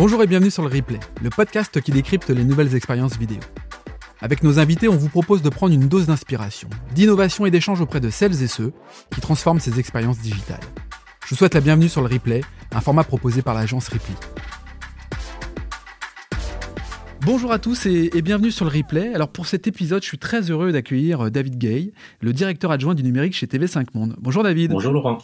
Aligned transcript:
Bonjour 0.00 0.22
et 0.22 0.26
bienvenue 0.26 0.50
sur 0.50 0.62
le 0.62 0.74
Replay, 0.74 0.98
le 1.20 1.28
podcast 1.28 1.78
qui 1.78 1.90
décrypte 1.90 2.30
les 2.30 2.42
nouvelles 2.42 2.74
expériences 2.74 3.18
vidéo. 3.18 3.40
Avec 4.22 4.42
nos 4.42 4.58
invités, 4.58 4.88
on 4.88 4.96
vous 4.96 5.10
propose 5.10 5.42
de 5.42 5.50
prendre 5.50 5.74
une 5.74 5.88
dose 5.88 6.06
d'inspiration, 6.06 6.70
d'innovation 6.94 7.44
et 7.44 7.50
d'échange 7.50 7.82
auprès 7.82 8.00
de 8.00 8.08
celles 8.08 8.42
et 8.42 8.46
ceux 8.46 8.72
qui 9.10 9.20
transforment 9.20 9.60
ces 9.60 9.78
expériences 9.78 10.16
digitales. 10.20 10.62
Je 11.26 11.28
vous 11.28 11.36
souhaite 11.36 11.52
la 11.52 11.60
bienvenue 11.60 11.90
sur 11.90 12.00
le 12.00 12.06
Replay, 12.06 12.40
un 12.72 12.80
format 12.80 13.04
proposé 13.04 13.42
par 13.42 13.52
l'agence 13.52 13.88
Ripley. 13.88 14.16
Bonjour 17.22 17.52
à 17.52 17.58
tous 17.58 17.84
et, 17.84 18.22
bienvenue 18.22 18.50
sur 18.50 18.64
le 18.64 18.70
replay. 18.70 19.14
Alors 19.14 19.28
pour 19.28 19.46
cet 19.46 19.66
épisode, 19.66 20.02
je 20.02 20.08
suis 20.08 20.18
très 20.18 20.50
heureux 20.50 20.72
d'accueillir 20.72 21.26
euh, 21.26 21.30
David 21.30 21.58
Gay, 21.58 21.92
le 22.20 22.32
directeur 22.32 22.70
adjoint 22.70 22.94
du 22.94 23.02
numérique 23.02 23.34
chez 23.34 23.46
TV5 23.46 23.88
Monde. 23.92 24.16
Bonjour 24.18 24.42
David. 24.42 24.70
Bonjour 24.70 24.92
Laurent. 24.92 25.18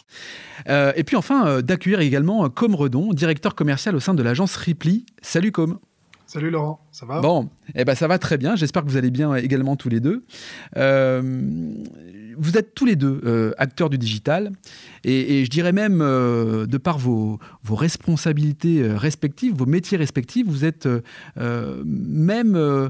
Euh, 0.69 0.93
et 0.95 1.03
puis 1.03 1.15
enfin, 1.15 1.47
euh, 1.47 1.61
d'accueillir 1.63 1.99
également 1.99 2.47
Com 2.49 2.75
Redon, 2.75 3.13
directeur 3.13 3.55
commercial 3.55 3.95
au 3.95 3.99
sein 3.99 4.13
de 4.13 4.21
l'agence 4.21 4.55
Ripley. 4.55 5.05
Salut 5.23 5.51
Com. 5.51 5.79
Salut 6.27 6.49
Laurent, 6.49 6.85
ça 6.91 7.05
va? 7.05 7.21
Bon, 7.21 7.49
eh 7.73 7.85
ben 7.85 7.95
ça 7.95 8.05
va 8.09 8.19
très 8.19 8.37
bien. 8.37 8.57
J'espère 8.57 8.83
que 8.83 8.89
vous 8.89 8.97
allez 8.97 9.11
bien 9.11 9.33
également 9.35 9.77
tous 9.77 9.87
les 9.87 10.01
deux. 10.01 10.25
Euh, 10.75 11.21
vous 12.37 12.57
êtes 12.57 12.75
tous 12.75 12.83
les 12.83 12.97
deux 12.97 13.21
euh, 13.25 13.53
acteurs 13.57 13.89
du 13.89 13.97
digital 13.97 14.51
et, 15.05 15.45
je 15.45 15.49
dirais 15.49 15.71
même, 15.71 16.01
euh, 16.01 16.65
de 16.65 16.77
par 16.77 16.97
vos, 16.97 17.39
vos 17.63 17.75
responsabilités 17.75 18.85
respectives, 18.85 19.55
vos 19.55 19.65
métiers 19.65 19.97
respectifs, 19.97 20.45
vous 20.45 20.65
êtes 20.65 20.87
même 21.37 22.89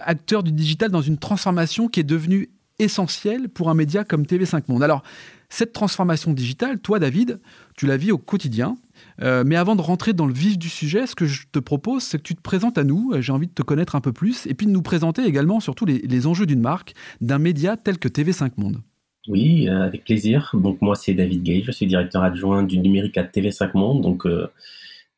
acteurs 0.00 0.42
du 0.42 0.52
digital 0.52 0.90
dans 0.90 1.02
une 1.02 1.18
transformation 1.18 1.88
qui 1.88 2.00
est 2.00 2.04
devenue 2.04 2.48
essentielle 2.78 3.50
pour 3.50 3.68
un 3.68 3.74
média 3.74 4.04
comme 4.04 4.22
TV5 4.22 4.62
Monde. 4.68 4.82
Alors, 4.82 5.02
cette 5.50 5.74
transformation 5.74 6.32
digitale, 6.32 6.80
toi 6.80 6.98
David, 6.98 7.40
tu 7.76 7.86
la 7.86 7.98
vis 7.98 8.10
au 8.10 8.18
quotidien. 8.18 8.76
Euh, 9.22 9.44
mais 9.46 9.56
avant 9.56 9.76
de 9.76 9.82
rentrer 9.82 10.12
dans 10.12 10.26
le 10.26 10.34
vif 10.34 10.58
du 10.58 10.68
sujet, 10.68 11.06
ce 11.06 11.14
que 11.14 11.26
je 11.26 11.46
te 11.50 11.58
propose, 11.58 12.02
c'est 12.02 12.18
que 12.18 12.22
tu 12.22 12.34
te 12.34 12.42
présentes 12.42 12.78
à 12.78 12.84
nous. 12.84 13.12
J'ai 13.20 13.32
envie 13.32 13.46
de 13.46 13.52
te 13.52 13.62
connaître 13.62 13.94
un 13.94 14.00
peu 14.00 14.12
plus 14.12 14.46
et 14.46 14.54
puis 14.54 14.66
de 14.66 14.72
nous 14.72 14.82
présenter 14.82 15.24
également 15.24 15.60
surtout 15.60 15.84
les, 15.84 16.26
enjeux 16.26 16.46
d'une 16.46 16.60
marque, 16.60 16.94
d'un 17.20 17.38
média 17.38 17.76
tel 17.76 17.98
que 17.98 18.08
TV5 18.08 18.52
Monde. 18.56 18.80
Oui, 19.28 19.68
euh, 19.68 19.82
avec 19.82 20.04
plaisir. 20.04 20.50
Donc 20.54 20.80
moi, 20.82 20.96
c'est 20.96 21.14
David 21.14 21.42
Gay, 21.42 21.62
je 21.64 21.70
suis 21.70 21.86
directeur 21.86 22.22
adjoint 22.22 22.62
du 22.62 22.78
numérique 22.78 23.16
à 23.18 23.24
TV5 23.24 23.70
Monde. 23.74 24.02
Donc 24.02 24.26
euh, 24.26 24.48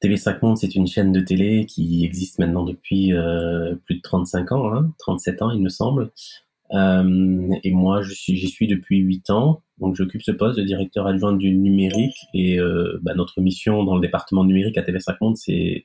TV5 0.03 0.39
Monde, 0.43 0.59
c'est 0.59 0.75
une 0.75 0.87
chaîne 0.87 1.13
de 1.13 1.21
télé 1.21 1.67
qui 1.67 2.05
existe 2.05 2.39
maintenant 2.39 2.65
depuis 2.65 3.13
plus 3.85 3.97
de 3.97 4.01
35 4.03 4.53
ans, 4.53 4.83
37 4.99 5.43
hein, 5.43 5.47
ans 5.47 5.51
il 5.51 5.63
me 5.63 5.69
semble. 5.69 6.11
et 6.73 7.71
moi, 7.73 8.03
j'y 8.03 8.49
suis 8.49 8.67
depuis 8.67 8.99
8 8.99 9.31
ans. 9.31 9.63
Donc 9.79 9.95
j'occupe 9.95 10.23
ce 10.23 10.33
poste 10.33 10.59
de 10.59 10.65
directeur 10.65 11.07
adjoint 11.07 11.35
du 11.35 11.53
numérique 11.53 12.17
et 12.33 12.59
euh, 12.59 12.99
bah, 13.03 13.15
notre 13.15 13.41
mission 13.41 13.85
dans 13.85 13.95
le 13.95 14.01
département 14.01 14.45
numérique 14.45 14.79
à 14.79 14.83
TV5 14.83 15.17
Monde, 15.21 15.37
c'est 15.37 15.85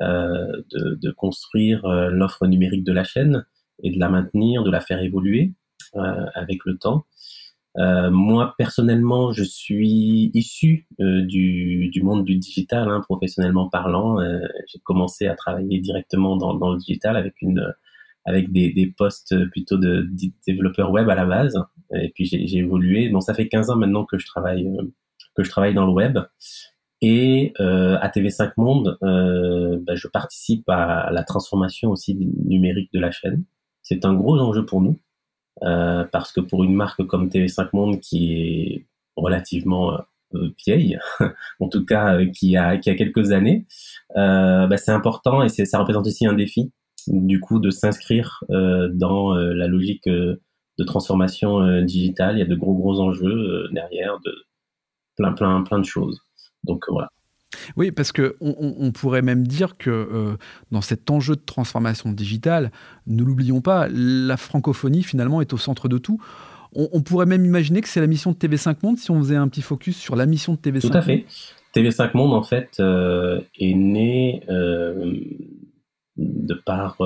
euh, 0.00 0.62
de, 0.72 0.98
de, 1.00 1.10
construire 1.10 1.84
euh, 1.84 2.10
l'offre 2.10 2.46
numérique 2.46 2.84
de 2.84 2.92
la 2.92 3.04
chaîne 3.04 3.46
et 3.82 3.90
de 3.90 3.98
la 3.98 4.08
maintenir, 4.08 4.62
de 4.62 4.70
la 4.70 4.80
faire 4.80 5.00
évoluer 5.00 5.54
euh, 5.96 6.26
avec 6.34 6.64
le 6.64 6.78
temps. 6.78 7.04
Euh, 7.78 8.10
moi 8.10 8.54
personnellement, 8.56 9.32
je 9.32 9.44
suis 9.44 10.30
issu 10.32 10.86
du, 10.98 11.90
du, 11.90 12.02
monde 12.02 12.24
du 12.24 12.36
digital, 12.36 12.88
hein, 12.88 13.02
professionnellement 13.02 13.68
parlant. 13.68 14.16
J'ai 14.72 14.78
commencé 14.80 15.26
à 15.26 15.34
travailler 15.34 15.78
directement 15.80 16.36
dans, 16.36 16.54
dans, 16.54 16.72
le 16.72 16.78
digital 16.78 17.16
avec 17.16 17.34
une 17.42 17.70
avec 18.26 18.52
des, 18.52 18.72
des 18.72 18.86
postes 18.86 19.34
plutôt 19.50 19.78
de, 19.78 20.02
de 20.02 20.32
développeur 20.46 20.90
web 20.90 21.08
à 21.08 21.14
la 21.14 21.24
base. 21.24 21.58
Et 21.94 22.10
puis 22.10 22.26
j'ai 22.26 22.58
évolué. 22.58 23.08
Bon, 23.08 23.20
ça 23.20 23.34
fait 23.34 23.48
15 23.48 23.70
ans 23.70 23.76
maintenant 23.76 24.04
que 24.04 24.18
je 24.18 24.26
travaille 24.26 24.66
euh, 24.66 24.82
que 25.36 25.44
je 25.44 25.50
travaille 25.50 25.74
dans 25.74 25.86
le 25.86 25.92
web. 25.92 26.18
Et 27.02 27.52
euh, 27.60 27.98
à 28.00 28.08
TV5 28.08 28.52
Monde, 28.56 28.98
euh, 29.02 29.78
bah, 29.86 29.94
je 29.94 30.08
participe 30.08 30.68
à 30.68 31.10
la 31.12 31.22
transformation 31.24 31.90
aussi 31.90 32.16
numérique 32.16 32.90
de 32.92 33.00
la 33.00 33.10
chaîne. 33.10 33.44
C'est 33.82 34.04
un 34.04 34.14
gros 34.14 34.38
enjeu 34.38 34.64
pour 34.64 34.80
nous 34.80 34.98
euh, 35.62 36.04
parce 36.10 36.32
que 36.32 36.40
pour 36.40 36.64
une 36.64 36.74
marque 36.74 37.04
comme 37.06 37.28
TV5 37.28 37.68
Monde 37.74 38.00
qui 38.00 38.32
est 38.32 38.86
relativement 39.16 39.92
euh, 40.34 40.50
vieille, 40.66 40.98
en 41.60 41.68
tout 41.68 41.84
cas 41.84 42.16
euh, 42.16 42.26
qui 42.30 42.56
a 42.56 42.78
qui 42.78 42.90
a 42.90 42.94
quelques 42.94 43.30
années, 43.32 43.66
bah, 44.14 44.76
c'est 44.76 44.92
important 44.92 45.42
et 45.42 45.48
ça 45.48 45.78
représente 45.78 46.06
aussi 46.06 46.26
un 46.26 46.34
défi 46.34 46.72
du 47.08 47.40
coup 47.40 47.58
de 47.58 47.70
s'inscrire 47.70 48.44
dans 48.48 49.34
la 49.34 49.66
logique 49.66 50.08
de 50.78 50.84
transformation 50.84 51.60
euh, 51.60 51.82
digitale. 51.82 52.36
Il 52.36 52.38
y 52.40 52.42
a 52.42 52.46
de 52.46 52.54
gros 52.54 52.74
gros 52.74 53.00
enjeux 53.00 53.26
euh, 53.26 53.68
derrière, 53.72 54.18
de 54.24 54.34
plein 55.16 55.32
plein 55.32 55.62
plein 55.62 55.78
de 55.78 55.84
choses. 55.84 56.20
Donc 56.64 56.84
euh, 56.88 56.92
voilà. 56.92 57.10
Oui, 57.76 57.90
parce 57.90 58.12
que 58.12 58.36
on, 58.40 58.90
pourrait 58.92 59.22
même 59.22 59.46
dire 59.46 59.78
que 59.78 60.36
dans 60.72 60.82
cet 60.82 61.10
enjeu 61.10 61.36
de 61.36 61.40
transformation 61.40 62.12
digitale, 62.12 62.70
ne 63.06 63.22
l'oublions 63.22 63.60
pas, 63.60 63.88
la 63.88 64.36
francophonie 64.36 65.02
finalement 65.02 65.40
est 65.40 65.52
au 65.52 65.56
centre 65.56 65.88
de 65.88 65.96
tout. 65.96 66.20
On, 66.74 67.00
pourrait 67.00 67.24
même 67.24 67.46
imaginer 67.46 67.80
que 67.80 67.88
c'est 67.88 68.00
la 68.00 68.08
mission 68.08 68.32
de 68.32 68.36
TV5 68.36 68.76
Monde 68.82 68.98
si 68.98 69.10
on 69.10 69.18
faisait 69.20 69.36
un 69.36 69.48
petit 69.48 69.62
focus 69.62 69.96
sur 69.96 70.16
la 70.16 70.26
mission 70.26 70.54
de 70.54 70.58
TV5 70.58 70.90
Tout 70.90 70.98
à 70.98 71.02
fait. 71.02 71.24
TV5 71.74 72.10
Monde 72.14 72.34
en 72.34 72.42
fait 72.42 72.78
est 72.78 73.74
né 73.74 74.42
de 76.16 76.54
par 76.54 76.98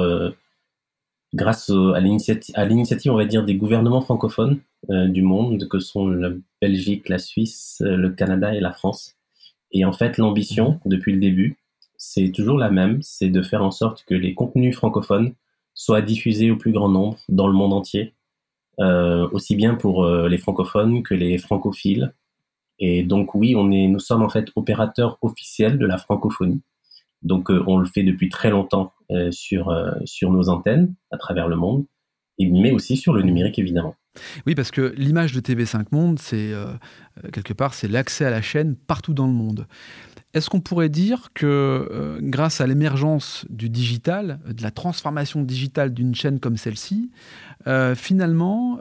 grâce 1.35 1.71
à 1.71 2.01
l'initiative, 2.01 3.13
on 3.13 3.17
va 3.17 3.25
dire, 3.25 3.45
des 3.45 3.55
gouvernements 3.55 4.01
francophones 4.01 4.61
euh, 4.91 5.07
du 5.07 5.23
monde, 5.23 5.69
que 5.69 5.79
sont 5.79 6.09
la 6.09 6.31
Belgique, 6.61 7.09
la 7.09 7.19
Suisse, 7.19 7.83
euh, 7.85 7.97
le 7.97 8.11
Canada 8.11 8.55
et 8.55 8.61
la 8.61 8.73
France. 8.73 9.17
Et 9.73 9.85
en 9.85 9.93
fait, 9.93 10.19
l'ambition, 10.19 10.73
mhm. 10.73 10.81
depuis 10.87 11.13
le 11.13 11.21
début, 11.21 11.59
c'est 11.97 12.33
toujours 12.33 12.59
la 12.59 12.71
même, 12.71 13.01
c'est 13.03 13.29
de 13.29 13.43
faire 13.43 13.63
en 13.63 13.71
sorte 13.71 14.05
que 14.05 14.15
les 14.15 14.35
contenus 14.35 14.75
francophones 14.75 15.35
soient 15.75 16.03
diffusés 16.03 16.51
au 16.51 16.57
plus 16.57 16.73
grand 16.73 16.89
nombre 16.89 17.19
dans 17.29 17.47
le 17.47 17.53
monde 17.53 17.73
entier, 17.73 18.15
euh, 18.81 19.29
aussi 19.33 19.55
bien 19.55 19.75
pour 19.75 20.05
euh, 20.05 20.29
les 20.29 20.39
francophones 20.39 21.03
que 21.03 21.15
les 21.15 21.39
francophiles. 21.39 22.15
Et 22.79 23.03
donc 23.03 23.35
oui, 23.35 23.55
on 23.55 23.71
est, 23.71 23.87
nous 23.87 23.99
sommes 23.99 24.23
en 24.23 24.31
fait 24.31 24.49
opérateurs 24.57 25.19
officiels 25.21 25.79
de 25.79 25.87
la 25.87 25.99
francophonie. 25.99 26.63
Donc 27.23 27.51
on 27.51 27.79
le 27.79 27.87
fait 27.87 28.03
depuis 28.03 28.29
très 28.29 28.51
longtemps 28.51 28.93
euh, 29.11 29.33
sur, 29.33 29.71
euh, 29.71 29.91
sur 30.05 30.31
nos 30.31 30.49
antennes 30.51 30.95
à 31.11 31.19
travers 31.19 31.49
le 31.49 31.57
monde, 31.57 31.85
mais 32.39 32.71
aussi 32.71 32.97
sur 32.97 33.13
le 33.13 33.23
numérique 33.23 33.59
évidemment. 33.59 33.97
Oui, 34.47 34.55
parce 34.55 34.71
que 34.71 34.95
l'image 34.97 35.33
de 35.33 35.41
TV5 35.41 35.87
Monde, 35.91 36.21
c'est 36.21 36.53
euh, 36.53 36.67
quelque 37.33 37.53
part, 37.53 37.75
c'est 37.75 37.89
l'accès 37.89 38.25
à 38.25 38.31
la 38.31 38.41
chaîne 38.41 38.77
partout 38.77 39.13
dans 39.13 39.27
le 39.27 39.33
monde. 39.33 39.67
Est-ce 40.33 40.49
qu'on 40.49 40.61
pourrait 40.61 40.89
dire 40.89 41.31
que 41.35 42.19
grâce 42.23 42.61
à 42.61 42.69
l'émergence 42.69 43.47
du 43.51 43.69
digital, 43.69 44.39
de 44.49 44.63
la 44.63 44.71
transformation 44.71 45.43
digitale 45.43 45.93
d'une 45.93 46.15
chaîne 46.15 46.39
comme 46.39 46.57
celle-ci, 46.57 47.11
finalement, 47.97 48.79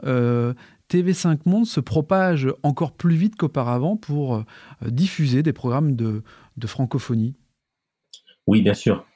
TV5 0.88 1.38
Monde 1.46 1.66
se 1.66 1.80
propage 1.80 2.48
encore 2.62 2.92
plus 2.92 3.16
vite 3.16 3.34
qu'auparavant 3.34 3.96
pour 3.96 4.44
diffuser 4.86 5.42
des 5.42 5.52
programmes 5.52 5.96
de 5.96 6.22
francophonie? 6.68 7.34
Oui, 8.50 8.62
bien 8.62 8.74
sûr. 8.74 9.06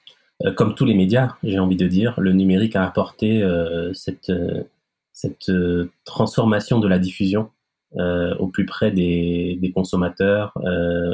Euh, 0.44 0.52
comme 0.52 0.76
tous 0.76 0.84
les 0.84 0.94
médias, 0.94 1.34
j'ai 1.42 1.58
envie 1.58 1.74
de 1.74 1.88
dire, 1.88 2.14
le 2.20 2.30
numérique 2.30 2.76
a 2.76 2.86
apporté 2.86 3.42
euh, 3.42 3.92
cette, 3.92 4.30
euh, 4.30 5.90
transformation 6.04 6.78
de 6.78 6.86
la 6.86 7.00
diffusion 7.00 7.50
au 7.96 8.48
plus 8.48 8.66
près 8.66 8.90
des, 8.90 9.72
consommateurs, 9.72 10.52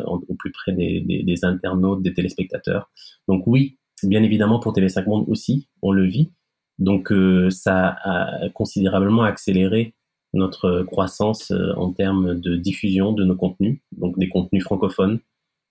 au 0.07 0.35
plus 0.39 0.51
près 0.51 0.73
des, 0.73 1.39
internautes, 1.43 2.03
des 2.03 2.15
téléspectateurs. 2.15 2.91
Donc 3.29 3.47
oui, 3.47 3.77
bien 4.03 4.23
évidemment 4.23 4.61
pour 4.61 4.73
TV5 4.73 5.05
Monde 5.07 5.27
aussi, 5.29 5.69
on 5.83 5.93
le 5.93 6.07
vit. 6.07 6.31
Donc 6.79 7.13
ça 7.51 7.99
a 8.03 8.49
considérablement 8.55 9.25
accéléré 9.25 9.95
notre 10.33 10.83
croissance 10.85 11.53
en 11.77 11.93
termes 11.93 12.41
de 12.41 12.57
diffusion 12.57 13.13
de 13.13 13.25
nos 13.25 13.37
contenus, 13.37 13.81
donc 13.93 14.19
des 14.19 14.31
contenus 14.31 14.65
francophones 14.65 15.21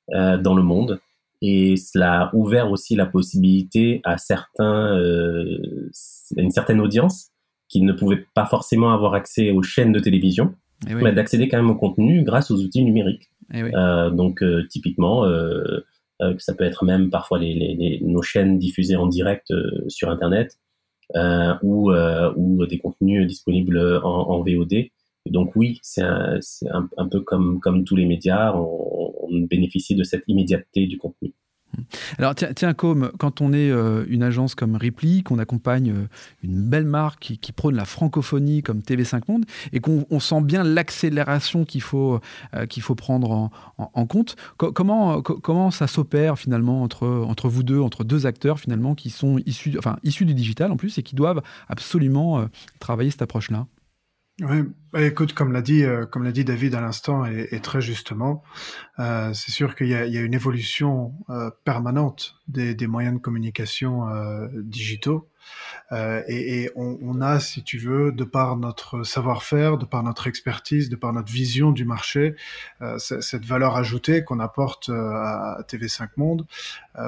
dans 0.09 0.53
le 0.53 0.61
monde 0.61 1.01
et 1.41 1.77
cela 1.77 2.23
a 2.23 2.35
ouvert 2.35 2.69
aussi 2.71 2.95
la 2.95 3.05
possibilité 3.05 4.01
à 4.03 4.17
certains, 4.17 4.97
euh, 4.97 5.89
une 6.35 6.51
certaine 6.51 6.81
audience 6.81 7.29
qui 7.69 7.81
ne 7.81 7.93
pouvait 7.93 8.25
pas 8.33 8.45
forcément 8.45 8.91
avoir 8.91 9.13
accès 9.13 9.51
aux 9.51 9.63
chaînes 9.63 9.93
de 9.93 9.99
télévision, 9.99 10.53
eh 10.89 10.95
mais 10.95 11.13
d'accéder 11.13 11.47
quand 11.47 11.57
même 11.57 11.69
au 11.69 11.75
contenu 11.75 12.23
grâce 12.23 12.51
aux 12.51 12.57
outils 12.57 12.83
numériques. 12.83 13.29
Eh 13.53 13.63
euh, 13.63 14.09
donc 14.09 14.43
euh, 14.43 14.67
typiquement, 14.69 15.23
ça 16.39 16.53
peut 16.53 16.65
être 16.65 16.83
même 16.83 17.09
parfois 17.09 17.39
les, 17.39 17.53
les, 17.53 17.99
nos 18.01 18.21
chaînes 18.21 18.59
diffusées 18.59 18.97
en 18.97 19.07
direct 19.07 19.53
sur 19.87 20.09
Internet 20.09 20.57
ou, 21.63 21.91
ou 21.91 22.65
des 22.65 22.79
contenus 22.79 23.25
disponibles 23.27 24.01
en, 24.03 24.29
en 24.29 24.43
VOD. 24.43 24.89
donc 25.27 25.55
oui, 25.55 25.79
c'est 25.83 26.01
un, 26.01 26.39
un, 26.71 26.89
un, 26.97 27.07
peu 27.07 27.21
comme, 27.21 27.59
comme 27.61 27.85
tous 27.85 27.95
les 27.95 28.05
médias, 28.05 28.53
on, 28.55 28.99
on 29.29 29.41
bénéficie 29.41 29.95
de 29.95 30.03
cette 30.03 30.23
immédiateté 30.27 30.87
du 30.87 30.97
contenu. 30.97 31.18
Alors 32.17 32.35
tiens, 32.35 32.53
tiens 32.53 32.73
comme 32.73 33.11
quand 33.17 33.41
on 33.41 33.53
est 33.53 33.69
euh, 33.69 34.05
une 34.07 34.23
agence 34.23 34.55
comme 34.55 34.75
Ripley, 34.75 35.21
qu'on 35.23 35.39
accompagne 35.39 35.91
euh, 35.91 36.07
une 36.43 36.61
belle 36.61 36.85
marque 36.85 37.37
qui, 37.41 37.51
prône 37.51 37.75
la 37.75 37.85
francophonie 37.85 38.61
comme 38.61 38.79
TV5 38.79 39.23
Monde, 39.27 39.45
et 39.73 39.79
qu'on 39.79 40.19
sent 40.19 40.41
bien 40.41 40.63
l'accélération 40.63 41.65
qu'il 41.65 41.81
faut, 41.81 42.19
euh, 42.55 42.65
faut 42.79 42.95
prendre 42.95 43.49
en, 43.77 44.05
compte, 44.05 44.35
comment, 44.57 45.21
comment 45.21 45.71
ça 45.71 45.87
s'opère 45.87 46.39
finalement 46.39 46.83
entre, 46.83 47.07
entre 47.07 47.49
vous 47.49 47.63
deux, 47.63 47.79
entre 47.79 48.03
deux 48.03 48.25
acteurs 48.25 48.59
finalement 48.59 48.95
qui 48.95 49.09
sont 49.09 49.39
issus, 49.45 49.75
enfin, 49.77 49.97
issus 50.03 50.25
du 50.25 50.33
digital 50.33 50.71
en 50.71 50.77
plus 50.77 50.97
et 50.97 51.03
qui 51.03 51.15
doivent 51.15 51.41
absolument 51.67 52.45
travailler 52.79 53.11
cette 53.11 53.23
approche-là? 53.23 53.65
Oui, 54.41 54.63
bah, 54.93 55.01
écoute, 55.01 55.33
comme 55.33 55.51
l'a 55.51 55.61
dit, 55.61 55.83
euh, 55.83 56.05
comme 56.05 56.23
l'a 56.23 56.31
dit 56.31 56.45
David 56.45 56.73
à 56.73 56.81
l'instant, 56.81 57.25
et, 57.25 57.59
très 57.59 57.81
justement, 57.81 58.41
euh, 58.99 59.33
c'est 59.33 59.51
sûr 59.51 59.75
qu'il 59.75 59.87
y, 59.87 59.91
y, 59.91 60.17
a 60.17 60.21
une 60.21 60.33
évolution 60.33 61.13
euh, 61.29 61.49
permanente 61.65 62.35
des, 62.47 62.73
des, 62.73 62.87
moyens 62.87 63.15
de 63.15 63.19
communication 63.19 64.07
euh, 64.07 64.47
digitaux, 64.53 65.27
euh, 65.91 66.21
et, 66.27 66.63
et 66.63 66.71
on, 66.75 66.97
on, 67.01 67.21
a, 67.21 67.39
si 67.41 67.63
tu 67.63 67.79
veux, 67.79 68.13
de 68.13 68.23
par 68.23 68.55
notre 68.55 69.03
savoir-faire, 69.03 69.77
de 69.77 69.85
par 69.85 70.03
notre 70.03 70.27
expertise, 70.27 70.89
de 70.89 70.95
par 70.95 71.11
notre 71.11 71.31
vision 71.31 71.71
du 71.71 71.83
marché, 71.83 72.35
cette 72.97 73.45
valeur 73.45 73.75
ajoutée 73.75 74.23
qu'on 74.23 74.39
apporte 74.39 74.89
à 74.89 75.59
TV5 75.67 76.09
Monde 76.17 76.45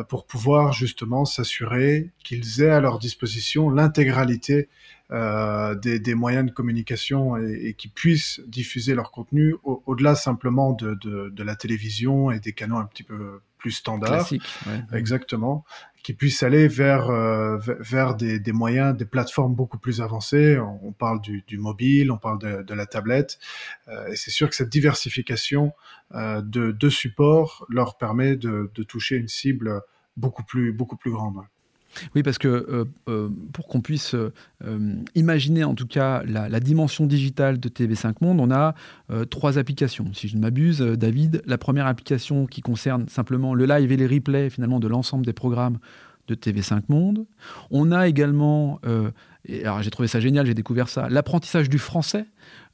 pour 0.10 0.26
pouvoir 0.26 0.74
justement 0.74 1.26
s'assurer 1.26 2.10
qu'ils 2.24 2.62
aient 2.62 2.72
à 2.72 2.80
leur 2.80 3.00
disposition 3.00 3.70
l'intégralité 3.70 4.70
euh, 5.12 5.76
des, 5.76 6.00
des, 6.00 6.16
moyens 6.16 6.46
de 6.46 6.52
communication 6.52 7.38
et, 7.38 7.68
et, 7.68 7.74
qui 7.74 7.90
puissent 7.90 8.42
diffuser 8.48 8.96
leur 8.96 9.12
contenu 9.12 9.56
au-delà 9.64 10.16
simplement 10.16 10.72
de, 10.72 10.96
de, 10.96 11.30
de, 11.30 11.44
la 11.44 11.56
télévision 11.56 12.32
et 12.32 12.40
des 12.40 12.54
canaux 12.54 12.78
un 12.78 12.86
petit 12.86 13.04
peu 13.04 13.42
plus 13.62 13.72
standards. 13.72 14.10
Classique, 14.10 14.44
ouais. 14.66 14.98
Exactement. 14.98 15.64
Qui 16.04 16.14
puissent 16.14 16.42
aller 16.42 16.68
vers, 16.68 17.10
euh, 17.10 17.58
vers 17.60 18.16
des, 18.16 18.40
des, 18.40 18.52
moyens, 18.52 18.98
des 18.98 19.06
plateformes 19.06 19.54
beaucoup 19.54 19.78
plus 19.78 20.02
avancées. 20.02 20.58
On, 20.60 20.92
parle 20.92 21.22
du, 21.22 21.44
du, 21.46 21.58
mobile, 21.60 22.12
on 22.12 22.18
parle 22.18 22.40
de, 22.40 22.64
de 22.64 22.74
la 22.74 22.88
tablette. 22.88 23.38
Euh, 23.88 24.08
et 24.08 24.16
c'est 24.16 24.32
sûr 24.32 24.50
que 24.50 24.56
cette 24.56 24.70
diversification 24.70 25.74
euh, 26.16 26.42
de, 26.42 26.72
de 26.72 26.90
supports 26.90 27.66
leur 27.70 27.98
permet 27.98 28.36
de, 28.36 28.72
de 28.74 28.84
toucher 28.84 29.18
une 29.18 29.28
cible 29.28 29.82
beaucoup 30.18 30.44
plus, 30.44 30.74
beaucoup 30.74 30.98
plus 30.98 31.12
grande. 31.12 31.38
Oui, 32.16 32.24
parce 32.24 32.38
que 32.38 32.48
euh, 32.48 32.86
euh, 33.10 33.30
pour 33.54 33.68
qu'on 33.68 33.82
puisse 33.82 34.14
euh, 34.14 34.32
imaginer 35.16 35.64
en 35.64 35.76
tout 35.76 35.88
cas 35.88 36.24
la, 36.26 36.60
dimension 36.60 37.06
digitale 37.06 37.60
de 37.60 37.70
TV5 37.70 38.16
Monde, 38.22 38.40
on 38.40 38.52
a 38.52 38.76
trois 39.30 39.58
applications. 39.58 40.14
Si 40.14 40.28
je 40.28 40.36
ne 40.36 40.42
m'abuse, 40.42 40.80
David, 40.80 41.42
la 41.46 41.58
première 41.58 41.88
application 41.88 42.46
qui 42.46 42.62
concerne 42.62 43.10
simplement 43.10 43.54
le 43.54 43.66
live 43.66 43.92
et 43.92 43.98
les 43.98 44.08
replays 44.08 44.50
finalement 44.50 44.80
de 44.80 44.88
l'ensemble 44.88 45.26
des 45.26 45.34
programmes 45.34 45.80
de 46.28 46.36
TV5 46.36 46.84
Monde. 46.88 47.26
On 47.72 47.92
a 47.92 48.08
également, 48.08 48.80
et 49.46 49.64
alors 49.64 49.82
j'ai 49.82 49.90
trouvé 49.90 50.08
ça 50.08 50.20
génial, 50.20 50.46
j'ai 50.46 50.54
découvert 50.54 50.90
ça, 50.90 51.10
l'apprentissage 51.10 51.70
du 51.70 51.80
français 51.80 52.26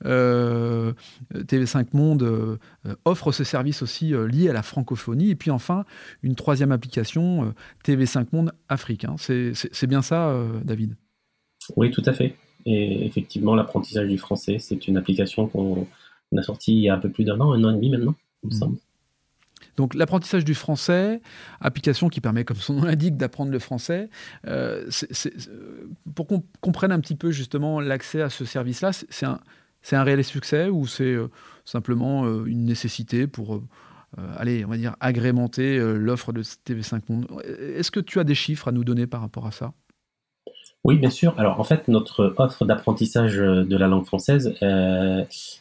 euh, 0.06 0.94
TV5 1.34 1.88
Monde 1.94 2.24
euh, 2.24 2.58
offre 3.06 3.32
ce 3.32 3.44
service 3.44 3.82
aussi 3.82 4.14
euh, 4.14 4.28
lié 4.28 4.50
à 4.50 4.54
la 4.54 4.64
francophonie. 4.64 5.32
Et 5.32 5.36
puis 5.36 5.52
enfin, 5.52 5.86
une 6.24 6.36
troisième 6.36 6.72
application, 6.72 7.54
TV5 7.86 8.28
Monde 8.32 8.52
Afrique. 8.70 9.06
Hein. 9.06 9.16
C'est 9.18 9.88
bien 9.88 10.02
ça, 10.02 10.36
David? 10.64 10.96
Oui, 11.76 11.92
tout 11.92 12.04
à 12.06 12.14
fait. 12.14 12.36
Et 12.66 13.06
effectivement, 13.06 13.56
l'apprentissage 13.56 14.08
du 14.08 14.18
français, 14.18 14.58
c'est 14.60 14.88
une 14.88 14.98
application 14.98 15.48
qu'on 15.48 15.88
a 16.36 16.44
sortie 16.44 16.74
il 16.74 16.82
y 16.82 16.90
a 16.90 16.96
un 16.96 17.00
peu 17.00 17.10
plus 17.10 17.24
d'un 17.24 17.40
an, 17.40 17.54
un 17.54 17.64
an 17.64 17.72
et 17.72 17.76
demi 17.76 17.90
maintenant, 17.90 18.16
il 18.44 18.50
me 18.50 18.56
mmh. 18.56 18.58
semble. 18.58 18.78
Donc 19.78 19.94
l'apprentissage 19.94 20.44
du 20.44 20.56
français, 20.56 21.22
application 21.62 22.10
qui 22.10 22.20
permet, 22.20 22.44
comme 22.44 22.58
son 22.58 22.74
nom 22.74 22.84
l'indique, 22.84 23.16
d'apprendre 23.16 23.52
le 23.52 23.60
français. 23.60 24.10
pour 26.16 26.28
qu'on 26.28 26.44
comprenne 26.62 26.92
un 26.92 27.00
petit 27.00 27.16
peu 27.16 27.32
justement 27.32 27.80
l'accès 27.80 28.22
à 28.22 28.30
ce 28.30 28.44
service-là, 28.44 28.92
c'est 28.92 29.96
un, 29.96 30.04
réel 30.04 30.24
succès 30.24 30.70
ou 30.70 30.88
c'est 30.88 31.04
euh, 31.04 31.30
simplement 31.64 32.26
euh, 32.26 32.46
une 32.46 32.66
nécessité 32.66 33.28
pour, 33.28 33.56
euh, 33.56 33.62
allez, 34.38 34.66
on 34.66 34.70
va 34.70 34.78
dire, 34.78 34.96
agrémenter 35.00 35.80
l'offre 35.80 36.34
de 36.34 36.42
TV5 36.42 37.02
Monde? 37.10 37.28
Est-ce 37.44 37.92
que 37.92 38.00
tu 38.00 38.20
as 38.20 38.24
des 38.24 38.36
chiffres 38.36 38.68
à 38.68 38.72
nous 38.72 38.84
donner 38.84 39.08
par 39.08 39.22
rapport 39.22 39.46
à 39.46 39.52
ça? 39.52 39.74
Oui, 40.84 40.98
bien 40.98 41.10
sûr. 41.10 41.34
Alors, 41.38 41.60
en 41.60 41.64
fait, 41.64 41.88
notre 41.88 42.34
offre 42.38 42.66
d'apprentissage 42.66 43.36
de 43.36 43.78
la 43.78 43.88
langue 43.88 44.06
française 44.06 44.54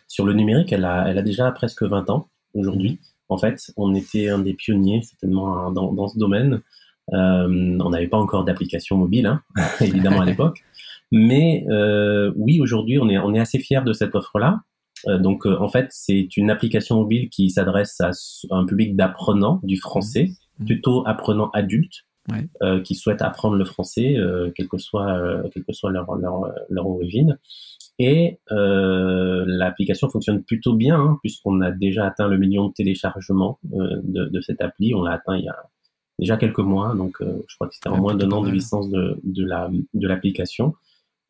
sur 0.09 0.25
le 0.25 0.33
numérique, 0.33 0.73
elle 0.73 0.85
a, 0.85 1.09
elle 1.09 1.19
a 1.19 1.23
déjà 1.23 1.51
presque 1.51 1.83
20 1.83 2.11
ans 2.11 2.29
aujourd'hui. 2.55 3.01
En 3.29 3.39
fait, 3.39 3.73
on 3.77 3.95
était 3.95 4.29
un 4.29 4.39
des 4.39 4.55
pionniers, 4.55 5.03
certainement, 5.03 5.71
dans, 5.73 5.93
dans 5.93 6.09
ce 6.09 6.19
domaine. 6.19 6.63
on 7.09 7.91
n'avait 7.91 8.09
pas 8.09 8.19
encore 8.19 8.45
d'application 8.45 8.97
mobile, 8.97 9.27
hein, 9.27 9.43
évidemment, 9.81 10.21
à 10.21 10.25
l'époque. 10.25 10.65
Mais 11.13 11.65
euh, 11.69 12.33
oui, 12.37 12.61
aujourd'hui, 12.61 12.99
on 12.99 13.09
est, 13.09 13.19
on 13.19 13.35
est 13.35 13.39
assez 13.39 13.59
fiers 13.59 13.83
de 13.85 13.93
cette 13.93 14.15
offre-là. 14.15 14.61
Euh, 15.07 15.19
donc, 15.19 15.47
euh, 15.47 15.57
en 15.61 15.69
fait, 15.69 15.89
c'est 15.91 16.37
une 16.37 16.51
application 16.51 16.97
mobile 16.97 17.29
qui 17.29 17.51
s'adresse 17.51 18.01
à, 18.01 18.11
un 18.51 18.65
public 18.65 18.97
d'apprenants 18.97 19.61
du 19.63 19.77
français, 19.77 20.31
mmh. 20.59 20.65
plutôt 20.65 21.07
apprenants 21.07 21.51
adultes, 21.53 22.07
ouais. 22.31 22.49
euh, 22.63 22.81
qui 22.81 22.95
souhaitent 22.95 23.23
apprendre 23.23 23.57
le 23.57 23.65
français, 23.65 24.17
euh, 24.17 24.51
quelle 24.55 24.69
que 24.69 24.79
soit, 24.79 25.13
euh, 25.13 25.49
quelle 25.53 25.65
que 25.65 25.73
soit 25.73 25.91
leur, 25.91 26.13
leur, 26.17 26.53
leur 26.71 26.87
origine. 26.87 27.39
Et 27.99 28.39
l'application 28.49 30.09
fonctionne 30.11 30.43
plutôt 30.45 30.75
bien, 30.75 31.01
hein, 31.01 31.19
puisqu'on 31.23 31.61
a 31.63 31.71
déjà 31.71 32.07
atteint 32.07 32.29
le 32.29 32.37
million 32.37 32.69
de 32.69 32.73
téléchargements 32.75 33.59
de, 33.63 34.27
de, 34.27 34.41
cette 34.43 34.61
appli. 34.61 34.95
On 34.95 35.03
l'a 35.03 35.13
atteint 35.13 35.39
il 35.39 35.45
y 35.45 35.49
a 35.49 35.57
déjà 36.19 36.37
quelques 36.37 36.59
mois, 36.59 36.95
donc 36.95 37.17
je 37.21 37.55
crois 37.55 37.69
que 37.69 37.75
c'était 37.75 37.89
en 37.89 37.97
moins 37.97 38.15
d'un 38.15 38.31
an 38.33 38.43
de 38.43 38.51
licence 38.51 38.91
de, 38.91 39.19
de 39.25 40.09
l'application. 40.09 40.67
La, 40.67 40.71
de 40.71 40.77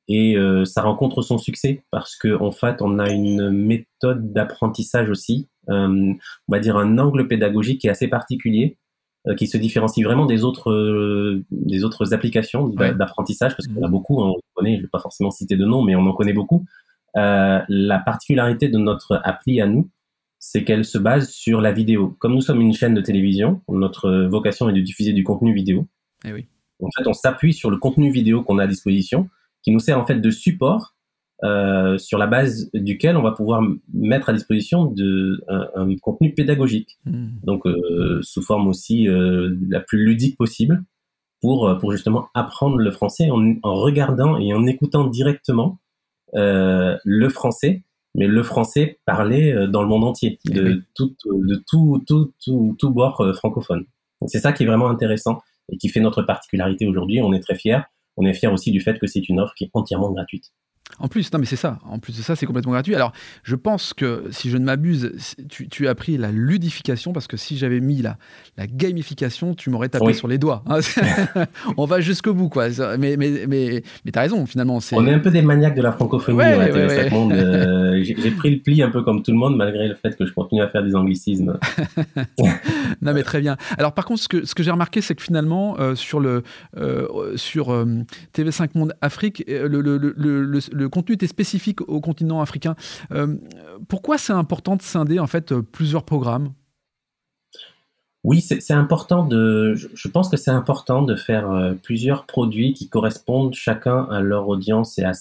et 0.09 0.37
euh, 0.37 0.65
ça 0.65 0.83
rencontre 0.83 1.23
son 1.23 1.39
succès 1.39 1.85
parce 1.91 2.17
que 2.17 2.41
en 2.41 2.53
fait 2.53 2.81
on 2.81 2.99
a 2.99 3.11
une 3.11 3.51
méthode 3.51 4.33
d'apprentissage 4.33 5.11
aussi, 5.11 5.49
euh, 5.69 6.13
on 6.49 6.53
va 6.53 6.61
dire 6.61 6.77
un 6.77 6.99
angle 6.99 7.27
pédagogique 7.27 7.81
qui 7.81 7.89
est 7.89 7.91
assez 7.91 8.09
particulier, 8.09 8.79
euh, 8.79 8.86
qui 9.35 9.47
se 9.47 9.57
différencie 9.57 10.05
vraiment 10.05 10.27
des 10.27 10.45
autres 10.45 10.71
euh, 10.71 11.45
des 11.51 11.85
autres 11.85 12.15
applications 12.15 12.69
d'apprentissage 12.69 13.57
parce 13.57 13.67
qu'on 13.67 13.83
a 13.83 13.89
mmh. 13.89 13.91
beaucoup, 13.91 14.23
hein, 14.23 14.33
on 14.37 14.41
connaît, 14.55 14.77
je 14.77 14.83
vais 14.83 14.89
pas 14.89 15.01
forcément 15.01 15.31
citer 15.31 15.57
de 15.57 15.65
nom, 15.65 15.83
mais 15.83 15.97
on 15.97 16.07
en 16.07 16.13
connaît 16.13 16.33
beaucoup. 16.33 16.65
la 17.15 18.03
particularité 18.05 18.69
de 18.69 18.79
notre 18.79 19.21
appli 19.25 19.61
à 19.61 19.67
nous, 19.67 19.89
c'est 20.39 20.65
qu'elle 20.65 20.85
se 20.85 20.99
base 20.99 21.31
sur 21.31 21.61
la 21.61 21.73
vidéo. 21.73 22.17
Comme 22.19 22.35
nous 22.35 22.41
sommes 22.41 22.61
une 22.61 22.73
chaîne 22.73 22.95
de 22.95 23.01
télévision, 23.01 23.63
notre 23.69 24.27
vocation 24.27 24.69
est 24.69 24.75
de 24.75 24.81
diffuser 24.81 25.13
du 25.13 25.25
contenu 25.25 25.55
vidéo. 25.55 25.87
Eh 26.25 26.33
oui. 26.33 26.47
En 26.83 26.89
fait, 26.97 27.09
on 27.09 27.15
s'appuie 27.15 27.55
sur 27.55 27.71
le 27.71 27.79
contenu 27.79 28.11
vidéo 28.11 28.43
qu'on 28.43 28.59
a 28.59 28.65
à 28.65 28.67
disposition 28.67 29.29
qui 29.63 29.73
nous 29.73 29.81
sert 29.81 29.99
en 29.99 30.07
fait 30.07 30.21
de 30.21 30.31
support 30.31 30.96
euh, 31.45 31.99
sur 31.99 32.19
la 32.19 32.27
base 32.27 32.71
duquel 32.73 33.17
on 33.17 33.23
va 33.23 33.33
pouvoir 33.33 33.63
mettre 33.93 34.29
à 34.29 34.33
disposition 34.33 34.87
de, 34.87 35.45
un, 35.49 35.95
contenu 35.97 36.33
pédagogique, 36.35 36.99
hmm. 37.05 37.29
donc 37.45 37.67
euh, 37.67 38.21
sous 38.23 38.43
forme 38.43 38.69
aussi 38.69 39.09
euh, 39.09 39.55
la 39.69 39.81
plus 39.81 40.05
ludique 40.05 40.37
possible, 40.37 40.85
pour, 41.41 41.77
pour 41.79 41.93
justement 41.93 42.29
apprendre 42.35 42.79
le 42.79 42.91
français 42.91 43.31
en, 43.31 43.55
en 43.63 43.75
regardant 43.75 44.39
et 44.39 44.55
en 44.55 44.67
écoutant 44.67 45.07
directement 45.07 45.79
euh, 46.35 46.97
le 47.05 47.29
français, 47.29 47.83
mais 48.15 48.27
le 48.27 48.43
français 48.43 48.99
parlé 49.05 49.53
euh, 49.53 49.67
dans 49.67 49.83
le 49.83 49.89
monde 49.89 50.05
entier, 50.05 50.39
eh 50.49 50.53
de, 50.53 50.83
tout, 50.95 51.15
de 51.25 51.63
tout, 51.69 52.03
tout, 52.07 52.33
tout, 52.43 52.77
tout 52.79 52.91
bord 52.91 53.21
euh, 53.21 53.33
francophone. 53.35 53.85
C'est 54.27 54.41
ça 54.41 54.53
qui 54.53 54.63
est 54.63 54.67
vraiment 54.67 54.89
intéressant 54.89 55.43
et 55.71 55.77
qui 55.77 55.89
fait 55.89 56.01
notre 56.01 56.23
particularité 56.23 56.87
aujourd'hui. 56.87 57.21
On 57.21 57.33
est 57.33 57.41
très 57.41 57.55
fiers 57.55 57.83
on 58.17 58.25
est 58.25 58.35
fier 58.35 58.53
aussi 58.53 58.71
du 58.71 58.81
fait 58.81 58.99
que 58.99 59.07
c'est 59.07 59.29
une 59.29 59.41
offre 59.41 59.55
qui 59.55 59.65
est 59.65 59.71
entièrement 59.75 60.11
gratuite. 60.11 60.53
En 60.99 61.09
plus, 61.09 61.31
non 61.33 61.39
mais 61.39 61.47
c'est 61.47 61.57
ça. 61.57 61.79
En 61.85 61.99
plus 61.99 62.17
de 62.17 62.23
ça, 62.23 62.37
c'est 62.37 62.47
complètement 62.47 62.73
gratuit. 62.73 62.95
Alors, 62.95 63.13
je 63.43 63.55
pense 63.55 63.93
que 63.93 64.25
si 64.31 64.51
je 64.51 64.57
ne 64.57 64.65
m'abuse, 64.65 65.37
tu, 65.49 65.89
as 65.89 65.95
pris 65.95 66.17
la 66.17 66.31
ludification 66.31 67.13
parce 67.13 67.27
que 67.27 67.37
si 67.37 67.59
j'avais 67.59 67.81
mis 67.81 68.01
la, 68.01 68.17
la 68.57 68.67
gamification, 68.67 69.55
tu 69.55 69.69
m'aurais 69.69 69.89
tapé 69.91 70.15
sur 70.15 70.27
les 70.27 70.39
doigts. 70.39 70.63
Hein. 70.67 70.79
On 71.77 71.85
va 71.85 72.01
jusqu'au 72.01 72.33
bout, 72.33 72.49
quoi. 72.49 72.69
Mais, 72.99 73.17
mais, 73.17 73.47
mais, 73.47 73.83
mais 74.05 74.13
tu 74.13 74.19
as 74.19 74.23
raison, 74.23 74.47
finalement. 74.47 74.79
On 74.93 75.07
est 75.07 75.13
un 75.13 75.19
peu 75.19 75.31
des 75.31 75.43
maniaques 75.43 75.75
de 75.75 75.83
la 75.83 75.93
francophonie. 75.93 76.37
Euh, 77.27 78.03
j'ai 78.03 78.31
pris 78.31 78.51
le 78.51 78.61
pli 78.61 78.83
un 78.83 78.91
peu 78.91 79.03
comme 79.03 79.23
tout 79.23 79.31
le 79.31 79.37
monde, 79.37 79.57
malgré 79.57 79.89
le 79.89 79.95
fait 79.95 80.17
que 80.17 80.27
je 80.27 80.33
continue 80.33 80.63
à 80.63 80.69
faire 80.69 80.83
des 80.83 80.95
anglicismes. 80.95 81.59
non, 83.03 83.13
mais 83.13 83.23
très 83.23 83.41
bien. 83.41 83.57
Alors, 83.79 83.93
par 83.93 84.05
contre, 84.05 84.23
ce 84.23 84.29
que, 84.29 84.45
ce 84.45 84.55
que 84.55 84.63
j'ai 84.63 84.71
remarqué, 84.71 85.01
c'est 85.01 85.15
que 85.15 85.23
finalement, 85.23 85.77
euh, 85.79 85.95
sur, 85.95 86.21
le, 86.21 86.43
euh, 86.77 87.37
sur 87.37 87.69
TV5 88.35 88.71
Monde 88.75 88.95
Afrique, 89.01 89.45
le, 89.49 89.81
le, 89.81 89.97
le 89.99 90.61
le 90.76 90.76
contenu 90.85 91.15
était 91.15 91.27
spécifique 91.27 91.81
au 91.89 92.01
continent 92.01 92.41
africain. 92.41 92.77
Euh, 93.13 93.37
pourquoi 93.89 94.19
c'est 94.19 94.33
important 94.33 94.77
de 94.77 94.83
scinder 94.83 95.19
en 95.19 95.27
fait 95.27 95.55
plusieurs 95.55 96.05
programmes? 96.05 96.53
Oui, 98.27 98.41
c'est 98.41 98.73
important 98.73 99.25
de. 99.25 99.75
Je 99.75 100.09
pense 100.09 100.29
que 100.29 100.37
c'est 100.37 100.51
important 100.51 101.03
de 101.03 101.15
faire 101.15 101.49
euh, 101.49 101.75
plusieurs 101.75 102.27
produits 102.27 102.75
qui 102.75 102.89
correspondent 102.89 103.55
chacun 103.55 104.03
à 104.11 104.19
leur 104.19 104.49
audience 104.49 104.99
et 104.99 105.05
à, 105.05 105.13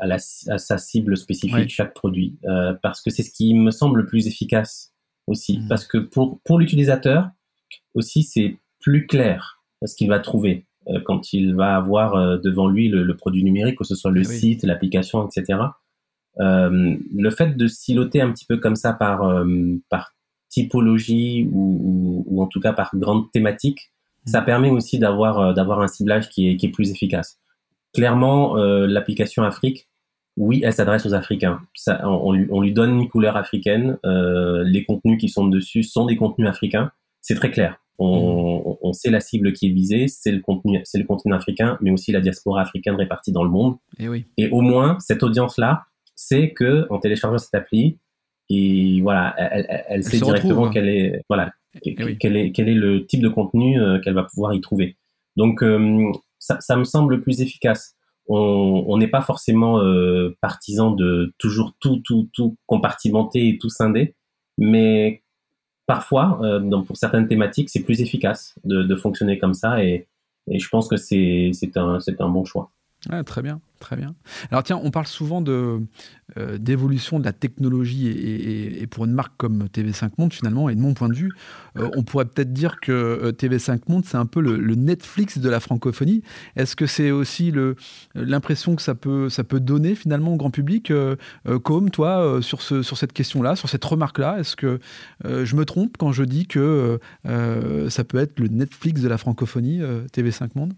à, 0.00 0.18
sa 0.18 0.78
cible 0.78 1.18
spécifique, 1.18 1.68
chaque 1.68 1.92
produit, 1.92 2.38
euh, 2.46 2.72
parce 2.80 3.02
que 3.02 3.10
c'est 3.10 3.22
ce 3.22 3.30
qui 3.30 3.52
me 3.52 3.70
semble 3.70 4.00
le 4.00 4.06
plus 4.06 4.28
efficace 4.28 4.94
aussi. 5.26 5.58
Mmh. 5.58 5.68
Parce 5.68 5.86
que 5.86 5.98
pour, 5.98 6.40
pour 6.40 6.58
l'utilisateur 6.58 7.28
aussi, 7.92 8.22
c'est 8.22 8.56
plus 8.80 9.06
clair 9.06 9.62
ce 9.84 9.94
qu'il 9.94 10.08
va 10.08 10.18
trouver 10.18 10.65
quand 11.04 11.32
il 11.32 11.54
va 11.54 11.76
avoir 11.76 12.40
devant 12.40 12.68
lui 12.68 12.88
le, 12.88 13.16
produit 13.16 13.42
numérique, 13.42 13.78
que 13.78 13.84
ce 13.84 13.94
soit 13.94 14.10
le 14.10 14.20
ah 14.20 14.24
site, 14.24 14.62
l'application, 14.62 15.26
etc. 15.26 15.60
le 16.38 17.30
fait 17.30 17.56
de 17.56 17.66
siloter 17.66 18.20
un 18.20 18.30
petit 18.32 18.44
peu 18.46 18.58
comme 18.58 18.76
ça 18.76 18.92
par, 18.92 19.44
par 19.88 20.12
typologie 20.48 21.48
ou, 21.52 22.24
ou, 22.26 22.42
en 22.42 22.46
tout 22.46 22.60
cas 22.60 22.72
par 22.72 22.90
grande 22.94 23.30
thématique, 23.32 23.90
mmh. 24.26 24.30
ça 24.30 24.42
permet 24.42 24.70
aussi 24.70 24.98
d'avoir 24.98 25.54
d'avoir 25.54 25.80
un 25.80 25.88
ciblage 25.88 26.28
qui 26.28 26.50
est, 26.50 26.56
qui 26.56 26.66
est 26.66 26.70
plus 26.70 26.90
efficace. 26.90 27.38
Clairement, 27.92 28.54
l'application 28.56 29.42
Afrique, 29.42 29.88
oui, 30.36 30.60
elle 30.62 30.72
s'adresse 30.72 31.06
aux 31.06 31.14
Africains. 31.14 31.60
Ça, 31.74 32.06
on, 32.08 32.32
lui, 32.32 32.46
on, 32.50 32.60
lui, 32.60 32.72
donne 32.72 33.00
une 33.00 33.08
couleur 33.08 33.36
africaine. 33.36 33.98
Euh, 34.04 34.64
les 34.64 34.84
contenus 34.84 35.18
qui 35.18 35.28
sont 35.28 35.46
dessus 35.46 35.82
sont 35.82 36.04
des 36.06 36.16
contenus 36.16 36.48
africains. 36.48 36.90
C'est 37.22 37.36
très 37.36 37.50
clair. 37.50 37.78
On, 37.98 38.78
on, 38.82 38.92
sait 38.92 39.10
la 39.10 39.20
cible 39.20 39.52
qui 39.52 39.68
est 39.68 39.72
visée, 39.72 40.06
c'est 40.08 40.32
le 40.32 40.40
contenu, 40.40 40.80
c'est 40.84 40.98
le 40.98 41.04
contenu 41.04 41.32
africain, 41.32 41.78
mais 41.80 41.90
aussi 41.90 42.12
la 42.12 42.20
diaspora 42.20 42.60
africaine 42.60 42.94
répartie 42.94 43.32
dans 43.32 43.42
le 43.42 43.50
monde. 43.50 43.76
Et, 43.98 44.04
eh 44.04 44.08
oui. 44.08 44.26
et 44.36 44.48
au 44.50 44.60
moins, 44.60 44.98
cette 45.00 45.22
audience-là 45.22 45.84
sait 46.14 46.50
que 46.50 46.86
en 46.90 46.98
téléchargeant 46.98 47.38
cette 47.38 47.54
appli, 47.54 47.98
et 48.48 49.00
voilà, 49.02 49.34
elle, 49.38 49.66
elle, 49.68 49.84
elle, 49.88 50.04
sait 50.04 50.20
directement 50.20 50.68
quel 50.70 50.88
est, 50.88 51.22
voilà, 51.28 51.52
eh 51.84 51.94
quel, 51.94 52.36
est, 52.36 52.52
quel 52.52 52.68
est 52.68 52.74
le 52.74 53.06
type 53.06 53.22
de 53.22 53.28
contenu 53.28 53.80
euh, 53.80 53.98
qu'elle 54.00 54.14
va 54.14 54.24
pouvoir 54.24 54.54
y 54.54 54.60
trouver. 54.60 54.96
Donc, 55.36 55.62
euh, 55.62 56.12
ça, 56.38 56.58
ça 56.60 56.76
me 56.76 56.84
semble 56.84 57.22
plus 57.22 57.40
efficace 57.40 57.96
on 58.28 58.96
n'est 58.98 59.08
pas 59.08 59.22
forcément 59.22 59.80
euh, 59.80 60.36
partisan 60.40 60.90
de 60.90 61.34
toujours 61.38 61.74
tout, 61.80 62.00
tout, 62.04 62.28
tout 62.32 62.56
compartimenter 62.66 63.48
et 63.48 63.58
tout 63.58 63.70
scinder, 63.70 64.14
mais 64.58 65.22
parfois, 65.86 66.38
euh, 66.42 66.82
pour 66.82 66.96
certaines 66.96 67.28
thématiques, 67.28 67.70
c'est 67.70 67.82
plus 67.82 68.00
efficace 68.00 68.54
de, 68.64 68.96
fonctionner 68.96 69.38
comme 69.38 69.54
ça 69.54 69.82
et, 69.82 70.06
et 70.48 70.58
je 70.58 70.68
pense 70.68 70.88
que 70.88 70.96
c'est 70.96 71.52
un, 71.76 71.98
un 72.18 72.28
bon 72.28 72.44
choix. 72.44 72.70
Ah, 73.10 73.22
très 73.24 73.42
bien, 73.42 73.60
très 73.78 73.96
bien. 73.96 74.14
Alors 74.50 74.62
tiens, 74.62 74.80
on 74.82 74.90
parle 74.90 75.06
souvent 75.06 75.42
euh, 75.46 76.58
d'évolution 76.58 77.18
de 77.18 77.24
la 77.24 77.32
technologie 77.32 78.08
et, 78.08 78.86
pour 78.86 79.04
une 79.04 79.12
marque 79.12 79.32
comme 79.36 79.66
TV5 79.66 80.10
Monde 80.18 80.32
finalement, 80.32 80.68
et 80.68 80.74
de 80.74 80.80
mon 80.80 80.94
point 80.94 81.08
de 81.08 81.14
vue, 81.14 81.30
euh, 81.78 81.88
on 81.94 82.02
pourrait 82.02 82.24
peut-être 82.24 82.52
dire 82.52 82.80
que 82.80 82.92
euh, 82.92 83.32
TV5 83.32 83.80
Monde 83.88 84.04
c'est 84.04 84.16
un 84.16 84.26
peu 84.26 84.40
le, 84.40 84.74
Netflix 84.74 85.38
de 85.38 85.48
la 85.48 85.60
francophonie. 85.60 86.22
Est-ce 86.56 86.76
que 86.76 86.86
c'est 86.86 87.10
aussi 87.10 87.52
l'impression 88.14 88.76
que 88.76 88.82
ça 88.82 88.94
peut 88.94 89.60
donner 89.60 89.94
finalement 89.94 90.34
au 90.34 90.36
grand 90.36 90.50
public, 90.50 90.92
comme 91.62 91.90
toi 91.90 92.40
sur 92.42 92.62
cette 92.62 93.12
question-là, 93.12 93.56
sur 93.56 93.68
cette 93.68 93.84
remarque-là? 93.84 94.38
Est-ce 94.38 94.54
que 94.54 94.78
je 95.24 95.56
me 95.56 95.64
trompe 95.64 95.96
quand 95.96 96.12
je 96.12 96.24
dis 96.24 96.46
que 96.46 97.00
ça 97.24 98.04
peut 98.04 98.18
être 98.18 98.38
le 98.38 98.48
Netflix 98.48 99.00
de 99.00 99.08
la 99.08 99.18
francophonie, 99.18 99.80
TV5 100.12 100.50
Monde? 100.54 100.74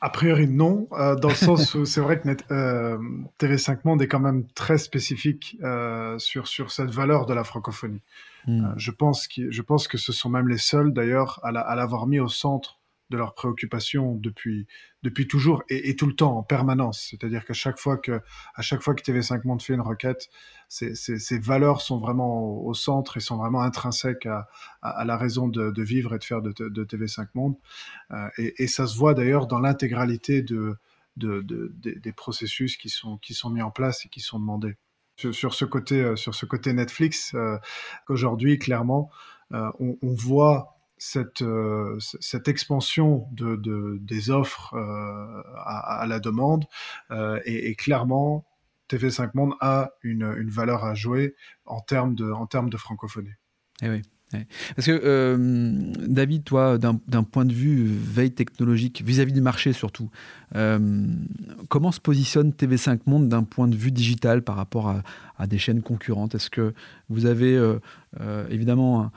A 0.00 0.10
priori, 0.10 0.46
non, 0.46 0.88
euh, 0.92 1.16
dans 1.16 1.28
le 1.28 1.34
sens 1.34 1.74
où 1.74 1.84
c'est 1.84 2.00
vrai 2.00 2.20
que 2.20 2.28
euh, 2.50 2.98
TV5 3.38 3.78
Monde 3.84 4.02
est 4.02 4.08
quand 4.08 4.20
même 4.20 4.46
très 4.54 4.78
spécifique 4.78 5.56
euh, 5.62 6.18
sur, 6.18 6.48
sur 6.48 6.70
cette 6.70 6.90
valeur 6.90 7.26
de 7.26 7.34
la 7.34 7.44
francophonie. 7.44 8.02
Hmm. 8.46 8.74
je, 8.76 8.92
pense 8.92 9.26
que, 9.26 9.50
je 9.50 9.62
pense 9.62 9.88
que 9.88 9.98
ce 9.98 10.12
sont 10.12 10.28
même 10.28 10.48
les 10.48 10.58
seuls, 10.58 10.92
d'ailleurs, 10.92 11.40
à 11.42 11.74
l'avoir 11.74 12.06
mis 12.06 12.20
au 12.20 12.28
centre 12.28 12.78
de 13.10 13.16
leurs 13.16 13.34
préoccupations 13.34 14.14
depuis, 14.14 14.66
depuis 15.02 15.28
toujours 15.28 15.62
et, 15.68 15.94
tout 15.96 16.06
le 16.06 16.14
temps, 16.14 16.36
en 16.38 16.42
permanence. 16.42 17.08
C'est-à-dire 17.10 17.44
qu'à 17.44 17.54
chaque 17.54 17.78
fois 17.78 17.96
que, 17.96 18.20
que 18.56 18.62
TV5 18.62 19.46
Monde 19.46 19.62
fait 19.62 19.74
une 19.74 19.80
requête, 19.80 20.28
ces, 20.68 21.38
valeurs 21.38 21.80
sont 21.80 21.98
vraiment 21.98 22.64
au, 22.64 22.74
centre 22.74 23.16
et 23.16 23.20
sont 23.20 23.36
vraiment 23.36 23.62
intrinsèques 23.62 24.26
à, 24.26 24.48
à, 24.82 25.04
la 25.04 25.16
raison 25.16 25.48
de, 25.48 25.70
de, 25.70 25.82
vivre 25.82 26.14
et 26.14 26.18
de 26.18 26.24
faire 26.24 26.42
de, 26.42 26.52
de 26.52 26.84
TV5 26.84 27.28
Monde. 27.34 27.56
Euh, 28.10 28.28
et, 28.38 28.66
ça 28.66 28.86
se 28.86 28.96
voit 28.96 29.14
d'ailleurs 29.14 29.46
dans 29.46 29.60
l'intégralité 29.60 30.42
de, 30.42 30.76
de, 31.16 31.72
des 31.82 32.12
processus 32.12 32.76
qui 32.76 32.88
sont, 32.88 33.18
qui 33.18 33.34
sont 33.34 33.50
mis 33.50 33.62
en 33.62 33.70
place 33.70 34.04
et 34.04 34.08
qui 34.08 34.20
sont 34.20 34.38
demandés. 34.38 34.76
Sur, 35.16 35.54
ce 35.54 35.64
côté, 35.64 36.02
euh, 36.02 36.14
sur 36.14 36.34
ce 36.34 36.44
côté 36.44 36.74
Netflix, 36.74 37.32
euh, 37.34 37.56
aujourd'hui, 38.08 38.58
clairement, 38.58 39.10
euh, 39.52 39.70
on 39.78 39.96
voit 40.12 40.75
cette, 40.98 41.42
euh, 41.42 41.98
cette 42.20 42.48
expansion 42.48 43.26
de, 43.32 43.56
de 43.56 43.98
des 44.00 44.30
offres 44.30 44.74
euh, 44.74 45.42
à, 45.64 46.06
la 46.08 46.20
demande 46.20 46.64
euh, 47.10 47.40
et, 47.44 47.68
et, 47.68 47.74
clairement 47.74 48.46
TV5 48.90 49.30
Monde 49.34 49.54
a 49.60 49.90
une, 50.02 50.48
valeur 50.48 50.84
à 50.84 50.94
jouer 50.94 51.34
en 51.64 51.80
termes 51.80 52.14
de, 52.14 52.30
en 52.30 52.46
termes 52.46 52.70
francophonie. 52.72 53.34
Eh 53.82 53.88
oui. 53.88 54.02
Parce 54.74 54.86
que 54.86 56.06
David, 56.08 56.42
toi, 56.42 56.78
d'un 56.78 57.22
point 57.22 57.44
de 57.44 57.52
vue 57.52 57.84
veille 57.86 58.32
technologique, 58.32 59.02
vis-à-vis 59.06 59.32
du 59.32 59.40
marché 59.40 59.72
surtout, 59.72 60.10
comment 61.68 61.92
se 61.92 62.00
positionne 62.00 62.50
TV5 62.50 63.00
Monde 63.06 63.28
d'un 63.28 63.44
point 63.44 63.68
de 63.68 63.76
vue 63.76 63.92
digital 63.92 64.42
par 64.42 64.56
rapport 64.56 64.92
à, 65.38 65.46
des 65.46 65.58
chaînes 65.58 65.80
concurrentes? 65.80 66.34
Est-ce 66.34 66.50
que 66.50 66.74
vous 67.08 67.26
avez 67.26 67.56
évidemment 68.50 69.12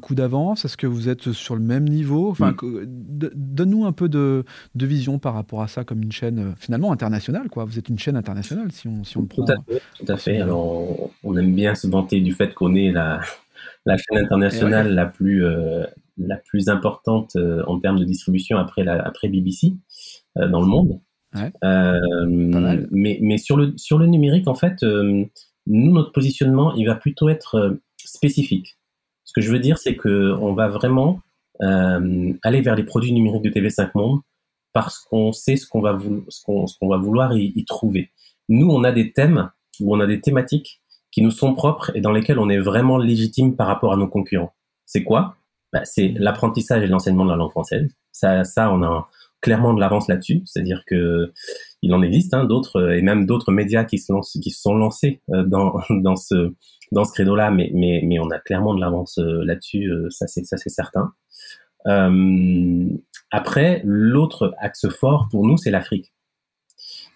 coup 0.00 0.14
d'avance? 0.14 0.64
Est-ce 0.64 0.76
que 0.76 0.86
vous 0.86 1.08
êtes 1.08 1.32
sur 1.32 1.54
le 1.54 1.60
même 1.60 1.84
niveau? 1.88 2.30
Enfin, 2.30 2.52
mm. 2.52 2.86
Donne-nous 3.34 3.84
un 3.84 3.92
peu 3.92 4.08
de, 4.08 4.44
vision 4.74 5.18
par 5.18 5.34
rapport 5.34 5.62
à 5.62 5.68
ça 5.68 5.84
comme 5.84 6.02
une 6.02 6.12
chaîne 6.12 6.38
euh, 6.38 6.52
finalement 6.56 6.92
internationale. 6.92 7.48
Quoi. 7.48 7.64
Vous 7.64 7.78
êtes 7.78 7.88
une 7.88 7.98
chaîne 7.98 8.16
internationale 8.16 8.70
si 8.72 8.86
on, 8.86 9.04
si 9.04 9.16
on 9.16 9.26
prend. 9.26 9.44
Tout 9.44 9.52
à 9.52 9.56
fait. 9.56 9.82
Tout 9.98 10.12
à 10.12 10.16
fait. 10.16 10.40
Alors, 10.40 11.10
on 11.24 11.36
aime 11.36 11.54
bien 11.54 11.74
se 11.74 11.86
vanter 11.86 12.20
du 12.20 12.32
fait 12.32 12.54
qu'on 12.54 12.74
est 12.74 12.92
la, 12.92 13.20
la 13.84 13.96
chaîne 13.96 14.18
internationale 14.18 14.94
la, 14.94 15.06
plus, 15.06 15.44
euh, 15.44 15.84
la 16.18 16.36
plus 16.36 16.68
importante 16.68 17.34
euh, 17.36 17.64
en 17.66 17.80
termes 17.80 17.98
de 17.98 18.04
distribution 18.04 18.58
après, 18.58 18.84
la, 18.84 19.02
après 19.02 19.28
BBC 19.28 19.72
dans 20.36 20.60
le 20.60 20.66
monde. 20.66 21.00
mais, 22.90 23.18
mais 23.22 23.38
sur, 23.38 23.56
le, 23.56 23.72
sur 23.76 23.98
le 23.98 24.06
numérique, 24.06 24.48
en 24.48 24.54
fait, 24.54 24.82
nous, 24.82 25.92
notre 25.92 26.12
positionnement, 26.12 26.74
il 26.74 26.86
va 26.86 26.94
plutôt 26.94 27.28
être 27.28 27.78
spécifique. 27.96 28.76
Ce 29.26 29.32
que 29.34 29.42
je 29.42 29.52
veux 29.52 29.58
dire, 29.58 29.76
c'est 29.76 29.96
qu'on 29.96 30.54
va 30.54 30.68
vraiment 30.68 31.20
euh, 31.62 32.32
aller 32.42 32.62
vers 32.62 32.76
les 32.76 32.84
produits 32.84 33.12
numériques 33.12 33.42
de 33.42 33.50
TV5 33.50 33.90
Monde 33.94 34.20
parce 34.72 34.98
qu'on 34.98 35.32
sait 35.32 35.56
ce 35.56 35.66
qu'on 35.66 35.80
va, 35.80 35.98
ce 36.28 36.42
qu'on, 36.44 36.88
va 36.88 36.96
vouloir 36.96 37.34
y, 37.34 37.64
trouver. 37.64 38.10
Nous, 38.48 38.68
on 38.68 38.84
a 38.84 38.92
des 38.92 39.12
thèmes 39.12 39.50
ou 39.80 39.94
on 39.94 40.00
a 40.00 40.06
des 40.06 40.20
thématiques 40.20 40.80
qui 41.10 41.22
nous 41.22 41.30
sont 41.30 41.54
propres 41.54 41.92
et 41.94 42.00
dans 42.00 42.12
lesquelles 42.12 42.38
on 42.38 42.50
est 42.50 42.58
vraiment 42.58 42.98
légitime 42.98 43.56
par 43.56 43.66
rapport 43.68 43.92
à 43.92 43.96
nos 43.96 44.06
concurrents. 44.06 44.54
C'est 44.84 45.02
quoi? 45.02 45.36
Bah, 45.72 45.84
C'est 45.84 46.08
l'apprentissage 46.08 46.82
et 46.82 46.86
l'enseignement 46.86 47.24
de 47.24 47.30
la 47.30 47.36
langue 47.36 47.50
française. 47.50 47.90
Ça, 48.12 48.44
ça, 48.44 48.70
on 48.70 48.82
a 48.82 49.08
clairement 49.46 49.74
de 49.74 49.80
l'avance 49.80 50.08
là-dessus. 50.08 50.42
C'est-à-dire 50.44 50.82
que 50.88 51.32
il 51.80 51.94
en 51.94 52.02
existe 52.02 52.34
hein, 52.34 52.44
d'autres 52.44 52.90
et 52.90 53.00
même 53.00 53.26
d'autres 53.26 53.52
médias 53.52 53.84
qui 53.84 53.98
se, 53.98 54.12
qui 54.40 54.50
se 54.50 54.60
sont 54.60 54.74
lancés 54.74 55.20
euh, 55.30 55.44
dans, 55.44 55.78
dans 55.90 56.16
ce 56.16 56.52
dans 56.90 57.04
ce 57.04 57.12
credo-là, 57.12 57.52
mais, 57.52 57.70
mais, 57.72 58.02
mais 58.04 58.18
on 58.18 58.28
a 58.30 58.40
clairement 58.40 58.74
de 58.74 58.80
l'avance 58.80 59.18
euh, 59.18 59.44
là-dessus, 59.44 59.88
euh, 59.88 60.08
ça 60.10 60.26
c'est 60.26 60.44
ça 60.44 60.56
c'est 60.56 60.70
certain. 60.70 61.12
Euh, 61.86 62.88
après, 63.30 63.82
l'autre 63.84 64.54
axe 64.58 64.88
fort 64.88 65.28
pour 65.30 65.46
nous, 65.46 65.56
c'est 65.56 65.70
l'Afrique. 65.70 66.12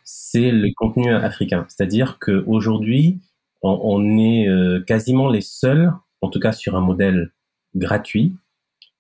C'est 0.04 0.52
le 0.52 0.70
contenu 0.76 1.12
africain. 1.12 1.66
C'est-à-dire 1.68 2.18
qu'aujourd'hui, 2.20 3.20
on, 3.62 3.80
on 3.82 4.18
est 4.18 4.46
quasiment 4.86 5.28
les 5.28 5.40
seuls, 5.40 5.92
en 6.20 6.28
tout 6.28 6.38
cas 6.38 6.52
sur 6.52 6.76
un 6.76 6.80
modèle 6.80 7.32
gratuit, 7.74 8.36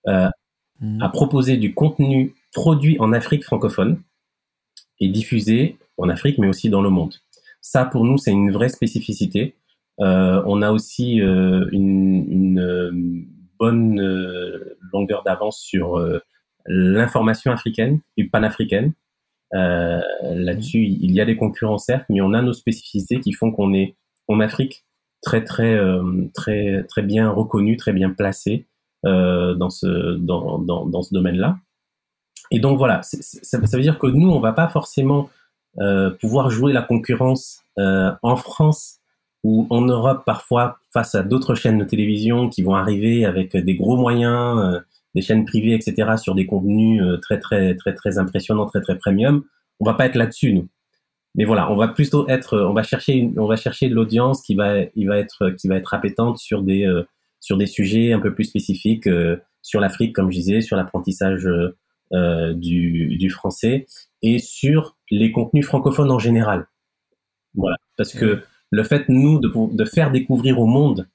mmh. 0.06 1.02
à 1.02 1.08
proposer 1.08 1.56
du 1.56 1.74
contenu 1.74 2.34
produit 2.52 2.96
en 3.00 3.12
Afrique 3.12 3.44
francophone 3.44 4.02
et 4.98 5.08
diffusé 5.08 5.78
en 5.98 6.08
Afrique, 6.08 6.38
mais 6.38 6.48
aussi 6.48 6.70
dans 6.70 6.82
le 6.82 6.90
monde. 6.90 7.14
Ça, 7.60 7.84
pour 7.84 8.04
nous, 8.04 8.18
c'est 8.18 8.30
une 8.30 8.50
vraie 8.50 8.68
spécificité. 8.68 9.54
Euh, 10.00 10.42
on 10.46 10.62
a 10.62 10.72
aussi 10.72 11.20
euh, 11.20 11.66
une, 11.72 12.58
euh, 12.58 12.90
bonne 13.58 14.00
longueur 14.92 15.22
d'avance 15.22 15.60
sur 15.60 16.02
l'information 16.64 17.52
africaine 17.52 18.00
et 18.16 18.24
panafricaine. 18.24 18.94
Là-dessus, 19.52 20.82
il 20.82 21.12
y 21.12 21.20
a 21.20 21.26
des 21.26 21.36
concurrents 21.36 21.76
certes, 21.76 22.06
mais 22.08 22.22
on 22.22 22.32
a 22.32 22.40
nos 22.40 22.54
spécificités 22.54 23.20
qui 23.20 23.32
font 23.34 23.52
qu'on 23.52 23.74
est 23.74 23.96
en 24.28 24.40
Afrique 24.40 24.86
très 25.20 25.44
très 25.44 25.78
très 26.32 26.84
très 26.84 27.02
bien 27.02 27.28
reconnu, 27.28 27.76
très 27.76 27.92
bien 27.92 28.08
placé 28.08 28.66
dans 29.04 29.68
ce 29.68 30.16
dans, 30.16 31.02
ce 31.02 31.12
domaine-là. 31.12 31.58
Et 32.50 32.60
donc 32.60 32.78
voilà, 32.78 33.00
ça, 33.02 33.58
veut 33.58 33.82
dire 33.82 33.98
que 33.98 34.06
nous, 34.06 34.28
on 34.28 34.40
va 34.40 34.52
pas 34.52 34.68
forcément 34.68 35.30
pouvoir 36.20 36.50
jouer 36.50 36.72
la 36.72 36.82
concurrence 36.82 37.62
en 37.76 38.36
France 38.36 39.00
ou 39.42 39.66
en 39.70 39.82
Europe 39.82 40.22
parfois 40.26 40.78
face 40.92 41.14
à 41.14 41.22
d'autres 41.22 41.54
chaînes 41.54 41.78
de 41.78 41.84
télévision 41.84 42.48
qui 42.48 42.62
vont 42.62 42.74
arriver 42.74 43.24
avec 43.24 43.56
des 43.56 43.74
gros 43.74 43.96
moyens, 43.96 44.58
euh, 44.58 44.80
des 45.14 45.22
chaînes 45.22 45.44
privées, 45.44 45.74
etc., 45.74 46.16
sur 46.16 46.34
des 46.34 46.46
contenus 46.46 47.02
euh, 47.02 47.16
très 47.18 47.38
très 47.38 47.74
très 47.74 47.94
très 47.94 48.18
impressionnants, 48.18 48.66
très 48.66 48.80
très 48.80 48.98
premium, 48.98 49.42
on 49.80 49.84
va 49.84 49.94
pas 49.94 50.06
être 50.06 50.16
là-dessus 50.16 50.52
nous. 50.52 50.68
Mais 51.36 51.44
voilà, 51.44 51.70
on 51.70 51.76
va 51.76 51.88
plutôt 51.88 52.28
être, 52.28 52.58
on 52.58 52.72
va 52.72 52.82
chercher, 52.82 53.30
on 53.36 53.46
va 53.46 53.56
chercher 53.56 53.88
de 53.88 53.94
l'audience 53.94 54.42
qui 54.42 54.56
va, 54.56 54.80
il 54.96 55.06
va 55.06 55.16
être, 55.16 55.50
qui 55.50 55.68
va 55.68 55.76
être 55.76 55.94
appétente 55.94 56.38
sur 56.38 56.62
des, 56.62 56.84
euh, 56.84 57.04
sur 57.38 57.56
des 57.56 57.66
sujets 57.66 58.12
un 58.12 58.18
peu 58.18 58.34
plus 58.34 58.44
spécifiques, 58.44 59.08
sur 59.62 59.80
l'Afrique, 59.80 60.14
comme 60.14 60.30
je 60.30 60.36
disais, 60.36 60.60
sur 60.60 60.76
l'apprentissage 60.76 61.48
du, 62.12 63.16
du 63.16 63.30
français 63.30 63.86
et 64.22 64.38
sur 64.38 64.96
les 65.10 65.32
contenus 65.32 65.66
francophones 65.66 66.10
en 66.10 66.18
général. 66.18 66.66
Voilà, 67.54 67.76
parce 67.96 68.12
que 68.12 68.42
le 68.70 68.82
fait 68.82 69.08
nous 69.08 69.38
de, 69.38 69.52
de 69.74 69.84
faire 69.84 70.10
découvrir 70.10 70.60
au 70.60 70.66
monde 70.66 71.08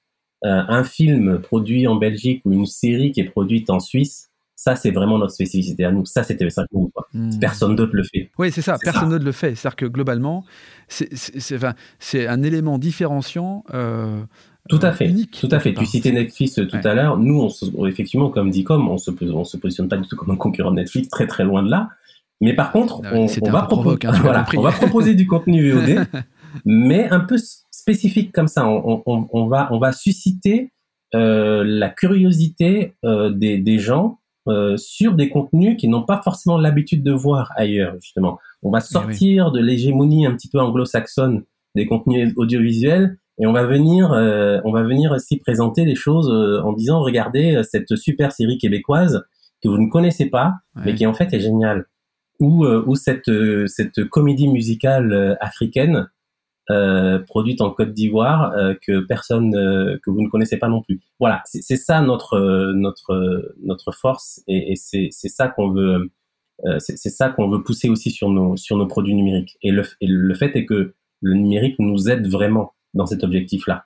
un 0.44 0.84
film 0.84 1.40
produit 1.40 1.88
en 1.88 1.96
Belgique 1.96 2.42
ou 2.46 2.54
une 2.54 2.66
série 2.66 3.12
qui 3.12 3.20
est 3.20 3.30
produite 3.30 3.70
en 3.70 3.80
Suisse, 3.80 4.32
ça, 4.66 4.76
c'est 4.76 4.90
vraiment 4.90 5.20
notre 5.20 5.34
spécificité 5.34 5.86
à 5.86 5.92
nous. 5.92 6.06
Ça, 6.06 6.24
c'était 6.24 6.50
ça. 6.50 6.66
Hmm. 7.14 7.30
Personne 7.40 7.76
d'autre 7.76 7.96
le 7.96 8.02
fait. 8.02 8.32
Oui, 8.40 8.52
c'est 8.52 8.64
ça. 8.64 8.78
Personne 8.82 9.10
d'autre 9.10 9.24
le 9.24 9.32
fait. 9.32 9.54
C'est-à-dire 9.54 9.76
que 9.76 9.86
globalement, 9.86 10.44
c'est 10.88 12.28
un 12.28 12.42
élément 12.42 12.80
différenciant. 12.80 13.64
Euh, 13.76 14.24
tout 14.68 14.80
à 14.82 14.92
fait. 14.92 15.08
Unique, 15.08 15.38
tout 15.40 15.50
à 15.52 15.60
fait. 15.60 15.76
Tu 15.76 15.86
citais 15.86 16.12
Netflix 16.12 16.56
tout 16.56 16.80
à 16.84 16.96
l'heure. 16.96 17.20
Nous, 17.20 17.48
on 17.78 17.86
effectivement, 17.86 18.32
comme 18.32 18.50
dit 18.50 18.64
comme, 18.64 18.90
on 18.90 18.98
se, 18.98 19.12
on 19.22 19.44
se 19.44 19.58
positionne 19.58 19.88
pas 19.88 19.98
du 19.98 20.08
tout 20.08 20.16
comme 20.16 20.32
un 20.32 20.36
concurrent 20.36 20.72
de 20.72 20.78
Netflix, 20.78 21.10
très 21.10 21.28
très 21.28 21.44
loin 21.44 21.62
de 21.62 21.70
là. 21.70 21.90
Mais 22.42 22.56
par 22.56 22.72
contre, 22.72 23.02
ah 23.06 23.12
on, 23.14 23.28
va, 23.28 23.68
hein, 23.72 24.12
voilà, 24.22 24.48
on 24.58 24.62
va 24.62 24.72
proposer 24.72 25.14
du 25.14 25.28
contenu 25.28 25.72
VOD, 25.72 26.08
mais 26.66 27.08
un 27.10 27.20
peu 27.20 27.38
spécifique 27.70 28.32
comme 28.32 28.48
ça. 28.48 28.68
On, 28.68 29.04
on 29.06 29.48
va, 29.48 29.92
susciter 29.92 30.72
euh, 31.14 31.64
la 31.64 31.90
curiosité 31.90 32.96
euh, 33.06 33.30
des, 33.30 33.60
des 33.60 33.78
gens 33.78 34.20
euh, 34.48 34.78
sur 34.78 35.14
des 35.14 35.30
contenus 35.30 35.76
qui 35.78 35.88
n'ont 35.88 36.04
pas 36.04 36.22
forcément 36.24 36.58
l'habitude 36.58 37.04
de 37.04 37.12
voir 37.12 37.52
ailleurs, 37.56 37.96
justement. 38.00 38.40
On 38.62 38.72
va 38.72 38.80
eh 38.80 38.94
sortir 38.94 39.52
de 39.52 39.60
l'hégémonie 39.60 40.26
un 40.26 40.36
petit 40.36 40.50
peu 40.50 40.60
anglo-saxonne 40.60 41.44
des 41.74 41.86
contenus 41.88 42.34
audiovisuels 42.38 43.18
et 43.40 43.48
on 43.48 43.54
va 43.54 43.66
venir, 43.66 44.14
euh, 44.14 44.60
on 44.64 44.72
va 44.72 44.84
venir 44.84 45.12
aussi 45.12 45.38
présenter 45.38 45.84
les 45.84 45.96
choses 45.96 46.30
euh, 46.30 46.62
en 46.64 46.74
disant 46.74 47.02
regardez 47.02 47.62
cette 47.64 47.96
super 47.96 48.32
série 48.32 48.58
québécoise 48.58 49.26
que 49.64 49.68
vous 49.68 49.78
ne 49.78 49.90
connaissez 49.90 50.28
pas, 50.30 50.54
mais 50.76 50.94
qui 50.96 51.06
en 51.06 51.14
fait 51.14 51.34
est 51.34 51.40
géniale, 51.40 51.86
ou 52.40 52.66
ou 52.66 52.96
cette 52.96 53.32
cette 53.68 54.04
comédie 54.10 54.48
musicale 54.48 55.38
africaine 55.40 56.08
euh, 56.72 57.20
produite 57.20 57.62
en 57.62 57.70
Côte 57.70 57.94
d'Ivoire 57.94 58.54
euh, 58.54 58.74
que 58.82 59.00
personne 59.00 59.56
euh, 59.56 60.00
que 60.04 60.10
vous 60.10 60.22
ne 60.22 60.30
connaissez 60.30 60.58
pas 60.58 60.68
non 60.68 60.82
plus. 60.82 61.00
Voilà, 61.20 61.44
c'est 61.46 61.62
ça 61.78 62.02
notre 62.02 62.72
notre 62.74 63.54
notre 63.62 63.92
force 63.92 64.42
et, 64.48 64.72
et 64.72 64.76
c'est 64.76 65.12
ça 65.12 65.48
qu'on 65.48 65.72
veut 65.72 66.12
c'est 66.80 67.10
ça 67.10 67.30
qu'on 67.30 67.50
veut 67.50 67.62
pousser 67.64 67.90
aussi 67.90 68.12
sur 68.12 68.30
nos 68.30 68.58
sur 68.58 68.78
nos 68.78 68.88
produits 68.88 69.14
numériques. 69.14 69.58
Et 69.62 69.72
le, 69.72 69.84
et 70.02 70.08
le 70.08 70.34
fait 70.34 70.56
est 70.56 70.66
que 70.66 70.96
le 71.22 71.34
numérique 71.34 71.76
nous 71.80 72.10
aide 72.10 72.28
vraiment 72.28 72.74
dans 72.94 73.06
cet 73.06 73.24
objectif 73.24 73.68
là. 73.68 73.86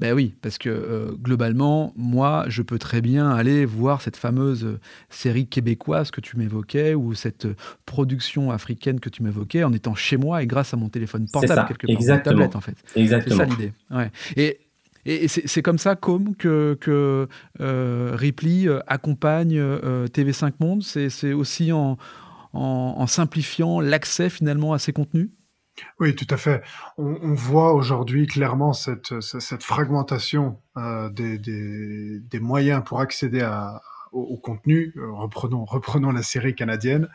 Ben 0.00 0.14
oui, 0.14 0.34
parce 0.40 0.56
que 0.56 0.70
euh, 0.70 1.12
globalement, 1.12 1.92
moi, 1.94 2.46
je 2.48 2.62
peux 2.62 2.78
très 2.78 3.02
bien 3.02 3.30
aller 3.30 3.66
voir 3.66 4.00
cette 4.00 4.16
fameuse 4.16 4.64
euh, 4.64 4.80
série 5.10 5.46
québécoise 5.46 6.10
que 6.10 6.22
tu 6.22 6.38
m'évoquais 6.38 6.94
ou 6.94 7.12
cette 7.12 7.44
euh, 7.44 7.54
production 7.84 8.50
africaine 8.50 8.98
que 8.98 9.10
tu 9.10 9.22
m'évoquais 9.22 9.62
en 9.62 9.74
étant 9.74 9.94
chez 9.94 10.16
moi 10.16 10.42
et 10.42 10.46
grâce 10.46 10.72
à 10.72 10.78
mon 10.78 10.88
téléphone 10.88 11.26
portable 11.30 11.68
quelque 11.68 11.86
part, 11.86 11.94
Exactement. 11.94 12.32
tablette 12.32 12.56
en 12.56 12.62
fait. 12.62 12.76
Exactement. 12.96 13.36
C'est 13.36 13.42
ça 13.42 13.44
l'idée. 13.44 13.72
Ouais. 13.90 14.10
Et, 14.36 14.60
et 15.04 15.28
c'est 15.28 15.62
comme 15.62 15.78
ça, 15.78 15.96
comme 15.96 16.34
que, 16.34 16.78
que 16.80 17.28
Ripley 17.58 18.68
accompagne 18.86 19.58
TV5 19.58 20.52
Monde. 20.60 20.82
C'est 20.82 21.32
aussi 21.32 21.72
en, 21.72 21.98
en, 22.52 22.94
en 22.98 23.06
simplifiant 23.06 23.80
l'accès 23.80 24.28
finalement 24.28 24.72
à 24.72 24.78
ces 24.78 24.92
contenus. 24.92 25.28
Oui, 25.98 26.14
tout 26.14 26.26
à 26.30 26.36
fait. 26.36 26.62
On, 26.98 27.34
voit 27.34 27.72
aujourd'hui 27.72 28.26
clairement 28.26 28.72
cette, 28.72 29.20
cette 29.20 29.62
fragmentation 29.62 30.58
euh, 30.76 31.08
des, 31.10 31.38
des, 31.38 32.20
des, 32.20 32.40
moyens 32.40 32.82
pour 32.84 33.00
accéder 33.00 33.40
à, 33.40 33.80
au, 34.12 34.36
contenu. 34.36 34.92
Euh, 34.96 35.12
reprenons, 35.12 35.64
reprenons 35.64 36.10
la 36.10 36.22
série 36.22 36.54
canadienne, 36.54 37.08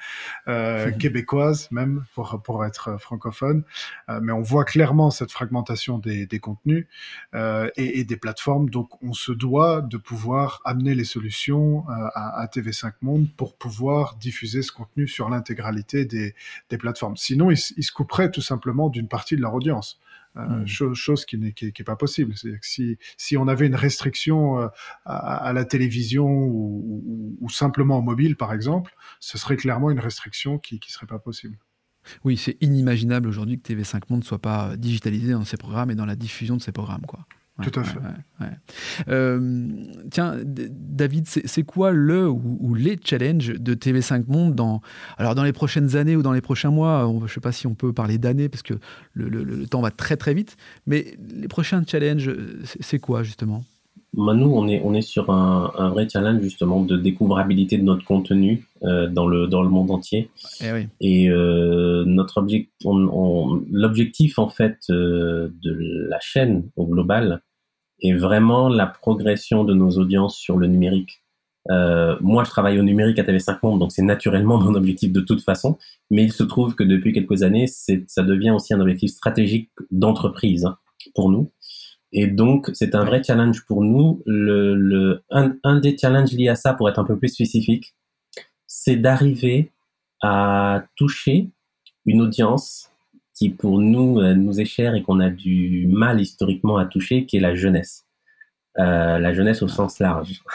euh, 0.47 0.91
québécoise 0.99 1.69
même, 1.71 2.05
pour, 2.13 2.41
pour 2.43 2.65
être 2.65 2.99
francophone. 2.99 3.63
Euh, 4.09 4.19
mais 4.21 4.31
on 4.31 4.41
voit 4.41 4.65
clairement 4.65 5.11
cette 5.11 5.31
fragmentation 5.31 5.97
des, 5.97 6.25
des 6.25 6.39
contenus 6.39 6.87
euh, 7.33 7.69
et, 7.75 7.99
et, 7.99 8.03
des 8.03 8.17
plateformes. 8.17 8.69
Donc 8.69 9.01
on 9.03 9.13
se 9.13 9.31
doit 9.31 9.81
de 9.81 9.97
pouvoir 9.97 10.61
amener 10.65 10.95
les 10.95 11.03
solutions 11.03 11.85
à, 11.89 12.41
à, 12.41 12.45
TV5 12.47 12.93
Monde 13.01 13.27
pour 13.37 13.55
pouvoir 13.55 14.15
diffuser 14.15 14.61
ce 14.61 14.71
contenu 14.71 15.07
sur 15.07 15.29
l'intégralité 15.29 16.05
des, 16.05 16.35
des 16.69 16.77
plateformes. 16.77 17.17
Sinon, 17.17 17.51
ils, 17.51 17.59
ils 17.77 17.83
se 17.83 17.91
couperaient 17.91 18.31
tout 18.31 18.41
simplement 18.41 18.89
d'une 18.89 19.07
partie 19.07 19.35
de 19.35 19.41
leur 19.41 19.53
audience. 19.53 19.99
Euh, 20.37 20.63
hmm. 20.63 20.93
chose, 20.93 21.25
qui 21.25 21.37
n'est 21.37 21.53
qui, 21.53 21.71
pas 21.83 21.95
possible. 21.95 22.35
C'est-à-dire 22.35 22.59
que 22.59 22.67
si, 22.67 22.97
si 23.17 23.37
on 23.37 23.47
avait 23.47 23.67
une 23.67 23.75
restriction 23.75 24.59
euh, 24.59 24.67
à, 25.05 25.53
la 25.53 25.63
télévision 25.63 26.27
ou, 26.27 27.37
ou, 27.39 27.49
simplement 27.49 27.99
au 27.99 28.01
mobile, 28.01 28.35
par 28.35 28.51
exemple, 28.51 28.93
ce 29.21 29.37
serait 29.37 29.55
clairement 29.55 29.91
une 29.91 29.99
restriction 29.99 30.59
qui 30.59 30.75
ne 30.75 30.91
serait 30.91 31.07
pas 31.07 31.19
possible. 31.19 31.57
Oui, 32.23 32.37
c'est 32.37 32.57
inimaginable 32.61 33.27
aujourd'hui 33.29 33.59
que 33.59 33.73
TV5 33.73 34.01
Monde 34.09 34.19
ne 34.19 34.25
soit 34.25 34.41
pas 34.41 34.75
digitalisé 34.77 35.31
dans 35.31 35.45
ses 35.45 35.57
programmes 35.57 35.91
et 35.91 35.95
dans 35.95 36.05
la 36.05 36.15
diffusion 36.15 36.57
de 36.57 36.61
ses 36.61 36.71
programmes. 36.71 37.05
Quoi. 37.07 37.25
Tout 37.61 37.79
à 37.79 37.83
fait. 37.83 37.99
Euh, 39.07 39.67
tiens, 40.11 40.35
David, 40.43 41.25
c'est 41.27 41.63
quoi 41.63 41.91
le 41.91 42.29
ou, 42.29 42.75
les 42.75 42.99
challenges 43.01 43.53
de 43.53 43.73
TV5 43.73 44.25
Monde 44.27 44.55
dans, 44.55 44.81
alors 45.17 45.35
dans 45.35 45.43
les 45.43 45.53
prochaines 45.53 45.95
années 45.95 46.17
ou 46.17 46.21
dans 46.21 46.33
les 46.33 46.41
prochains 46.41 46.71
mois? 46.71 47.09
Je 47.19 47.23
ne 47.23 47.27
sais 47.29 47.39
pas 47.39 47.53
si 47.53 47.65
on 47.65 47.73
peut 47.73 47.93
parler 47.93 48.17
d'années 48.17 48.49
parce 48.49 48.61
que 48.61 48.73
le, 49.13 49.65
temps 49.67 49.81
va 49.81 49.91
très 49.91 50.17
très 50.17 50.33
vite, 50.33 50.57
mais 50.85 51.17
les 51.33 51.47
prochains 51.47 51.81
challenges, 51.87 52.29
c'est 52.81 52.99
quoi 52.99 53.23
justement? 53.23 53.63
Nous, 54.15 54.51
on 54.51 54.67
est, 54.67 54.81
on 54.83 54.93
est 54.93 55.01
sur 55.01 55.29
un, 55.29 55.71
un, 55.77 55.89
vrai 55.89 56.07
challenge 56.07 56.41
justement 56.41 56.81
de 56.81 56.97
découvrabilité 56.97 57.77
de 57.77 57.83
notre 57.83 58.05
contenu 58.05 58.65
euh, 58.83 59.07
dans, 59.07 59.27
le, 59.27 59.47
dans 59.47 59.61
le 59.61 59.69
monde 59.69 59.91
entier. 59.91 60.29
Eh 60.61 60.71
oui. 60.71 60.87
Et 61.01 61.29
euh, 61.29 62.03
notre 62.05 62.37
objectif, 62.37 62.71
l'objectif 62.83 64.39
en 64.39 64.49
fait 64.49 64.77
euh, 64.89 65.49
de 65.61 66.07
la 66.09 66.19
chaîne 66.21 66.69
au 66.75 66.85
global 66.85 67.41
est 68.01 68.13
vraiment 68.13 68.69
la 68.69 68.87
progression 68.87 69.63
de 69.63 69.73
nos 69.73 69.91
audiences 69.91 70.37
sur 70.37 70.57
le 70.57 70.67
numérique. 70.67 71.21
Euh, 71.71 72.15
moi, 72.21 72.43
je 72.43 72.49
travaille 72.49 72.79
au 72.79 72.83
numérique 72.83 73.17
à 73.19 73.23
TV5 73.23 73.59
Monde, 73.63 73.79
donc 73.79 73.91
c'est 73.91 74.03
naturellement 74.03 74.57
mon 74.61 74.75
objectif 74.75 75.11
de 75.11 75.21
toute 75.21 75.41
façon. 75.41 75.77
Mais 76.09 76.23
il 76.23 76.31
se 76.31 76.43
trouve 76.43 76.75
que 76.75 76.83
depuis 76.83 77.13
quelques 77.13 77.43
années, 77.43 77.67
ça 77.67 78.23
devient 78.23 78.51
aussi 78.51 78.73
un 78.73 78.79
objectif 78.79 79.11
stratégique 79.11 79.71
d'entreprise 79.91 80.65
hein, 80.65 80.77
pour 81.15 81.29
nous. 81.29 81.51
Et 82.17 82.27
donc, 82.27 82.71
c'est 82.73 82.95
un 82.95 83.03
vrai 83.03 83.21
challenge 83.21 83.65
pour 83.65 83.83
nous. 83.83 84.23
Le, 84.25 84.73
le, 84.73 85.25
un, 85.31 85.53
un, 85.65 85.79
des 85.81 85.97
challenges 85.97 86.31
liés 86.31 86.47
à 86.47 86.55
ça, 86.55 86.73
pour 86.73 86.87
être 86.87 86.97
un 86.97 87.03
peu 87.03 87.19
plus 87.19 87.27
spécifique, 87.27 87.93
c'est 88.67 88.95
d'arriver 88.95 89.73
à 90.21 90.85
toucher 90.95 91.49
une 92.05 92.21
audience 92.21 92.89
qui, 93.33 93.49
pour 93.49 93.79
nous, 93.79 94.21
euh, 94.21 94.33
nous 94.33 94.61
est 94.61 94.65
chère 94.65 94.95
et 94.95 95.03
qu'on 95.03 95.19
a 95.19 95.29
du 95.29 95.87
mal 95.91 96.21
historiquement 96.21 96.77
à 96.77 96.85
toucher, 96.85 97.25
qui 97.25 97.35
est 97.35 97.41
la 97.41 97.53
jeunesse. 97.53 98.05
Euh, 98.79 99.19
la 99.19 99.33
jeunesse 99.33 99.61
au 99.61 99.67
sens 99.67 99.99
large. 99.99 100.41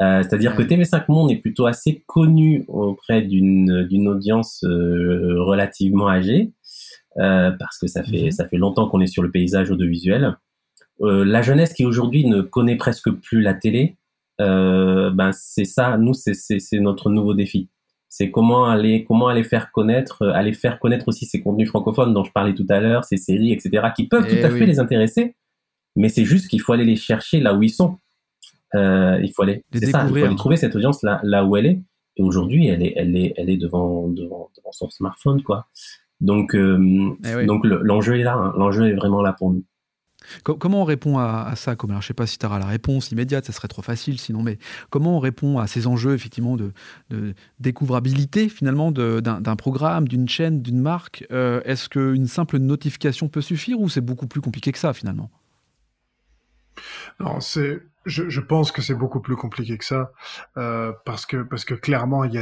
Euh, 0.00 0.22
C'est-à-dire 0.22 0.56
que 0.56 0.62
TV5 0.62 1.04
Monde 1.08 1.30
est 1.30 1.36
plutôt 1.36 1.66
assez 1.66 2.02
connu 2.06 2.64
auprès 2.66 3.22
d'une 3.22 4.08
audience 4.08 4.64
euh, 4.64 5.40
relativement 5.44 6.08
âgée, 6.08 6.50
euh, 7.18 7.52
parce 7.52 7.78
que 7.78 7.86
ça 7.86 8.02
fait, 8.02 8.24
mhm. 8.24 8.30
ça 8.32 8.48
fait 8.48 8.56
longtemps 8.56 8.88
qu'on 8.88 9.00
est 9.00 9.06
sur 9.06 9.22
le 9.22 9.30
paysage 9.30 9.70
audiovisuel. 9.70 10.36
Euh, 11.02 11.24
la 11.24 11.42
jeunesse 11.42 11.72
qui 11.72 11.84
aujourd'hui 11.84 12.26
ne 12.26 12.42
connaît 12.42 12.76
presque 12.76 13.10
plus 13.10 13.40
la 13.40 13.54
télé, 13.54 13.96
euh, 14.40 15.10
ben 15.10 15.30
c'est 15.32 15.64
ça, 15.64 15.98
nous 15.98 16.14
c'est 16.14 16.80
notre 16.80 17.10
nouveau 17.10 17.34
défi. 17.34 17.68
C'est 18.08 18.30
comment 18.30 18.66
aller 18.66 19.04
comment 19.04 19.28
aller 19.28 19.42
faire 19.42 19.72
connaître, 19.72 20.22
euh, 20.22 20.32
aller 20.32 20.52
faire 20.52 20.78
connaître 20.78 21.08
aussi 21.08 21.26
ces 21.26 21.42
contenus 21.42 21.68
francophones 21.68 22.14
dont 22.14 22.24
je 22.24 22.32
parlais 22.32 22.54
tout 22.54 22.66
à 22.68 22.80
l'heure, 22.80 23.04
ces 23.04 23.16
séries, 23.16 23.52
etc. 23.52 23.88
qui 23.96 24.06
peuvent 24.06 24.26
tout 24.26 24.44
à 24.44 24.48
eh 24.48 24.58
fait 24.58 24.66
les 24.66 24.78
intéresser, 24.78 25.34
mais 25.96 26.08
c'est 26.08 26.24
juste 26.24 26.48
qu'il 26.48 26.60
faut 26.60 26.72
aller 26.72 26.84
les 26.84 26.96
chercher 26.96 27.40
là 27.40 27.54
où 27.54 27.62
ils 27.62 27.70
sont. 27.70 27.96
il 28.74 29.32
faut 29.34 29.42
aller, 29.42 29.64
c'est 29.72 29.86
ça, 29.86 30.06
il 30.08 30.10
faut 30.10 30.24
aller 30.24 30.36
trouver 30.36 30.56
cette 30.56 30.76
audience 30.76 31.02
là 31.02 31.20
là 31.24 31.44
où 31.44 31.56
elle 31.56 31.66
est. 31.66 31.82
Et 32.16 32.22
aujourd'hui, 32.22 32.66
elle 32.68 32.82
est 32.82 32.92
elle 32.96 33.16
est 33.16 33.32
elle 33.36 33.50
est 33.50 33.56
devant 33.56 34.08
devant, 34.08 34.50
devant 34.56 34.72
son 34.72 34.88
smartphone 34.90 35.42
quoi. 35.42 35.66
Donc 36.20 36.54
eh 36.54 37.46
donc 37.46 37.64
l'enjeu 37.64 38.20
est 38.20 38.22
là, 38.22 38.34
hein. 38.34 38.52
l'enjeu 38.56 38.88
est 38.88 38.94
vraiment 38.94 39.22
là 39.22 39.32
pour 39.32 39.50
nous. 39.52 39.64
Comment 40.42 40.82
on 40.82 40.84
répond 40.84 41.18
à, 41.18 41.52
ça 41.56 41.74
Je 41.80 41.92
ne 41.92 42.00
sais 42.00 42.14
pas 42.14 42.26
si 42.26 42.38
tu 42.38 42.46
auras 42.46 42.58
la 42.58 42.66
réponse 42.66 43.10
immédiate, 43.10 43.44
ça 43.44 43.52
serait 43.52 43.68
trop 43.68 43.82
facile 43.82 44.18
sinon, 44.18 44.42
mais 44.42 44.58
comment 44.90 45.16
on 45.16 45.20
répond 45.20 45.58
à 45.58 45.66
ces 45.66 45.86
enjeux 45.86 46.14
effectivement 46.14 46.56
de, 46.56 46.72
découvrabilité 47.60 48.48
finalement 48.48 48.92
d'un 48.92 49.56
programme, 49.56 50.08
d'une 50.08 50.28
chaîne, 50.28 50.62
d'une 50.62 50.80
marque? 50.80 51.26
Euh, 51.30 51.60
Est-ce 51.64 51.88
qu'une 51.88 52.26
simple 52.26 52.58
notification 52.58 53.28
peut 53.28 53.40
suffire 53.40 53.80
ou 53.80 53.88
c'est 53.88 54.00
beaucoup 54.00 54.26
plus 54.26 54.40
compliqué 54.40 54.72
que 54.72 54.78
ça 54.78 54.92
finalement? 54.92 55.30
Non, 57.20 57.38
je, 58.04 58.40
pense 58.40 58.72
que 58.72 58.82
c'est 58.82 58.94
beaucoup 58.94 59.20
plus 59.20 59.36
compliqué 59.36 59.78
que 59.78 59.84
ça 59.84 60.12
euh, 60.56 60.92
parce 61.04 61.26
que 61.26 61.42
parce 61.42 61.64
que 61.64 61.74
clairement 61.74 62.24
il 62.24 62.34
y 62.34 62.38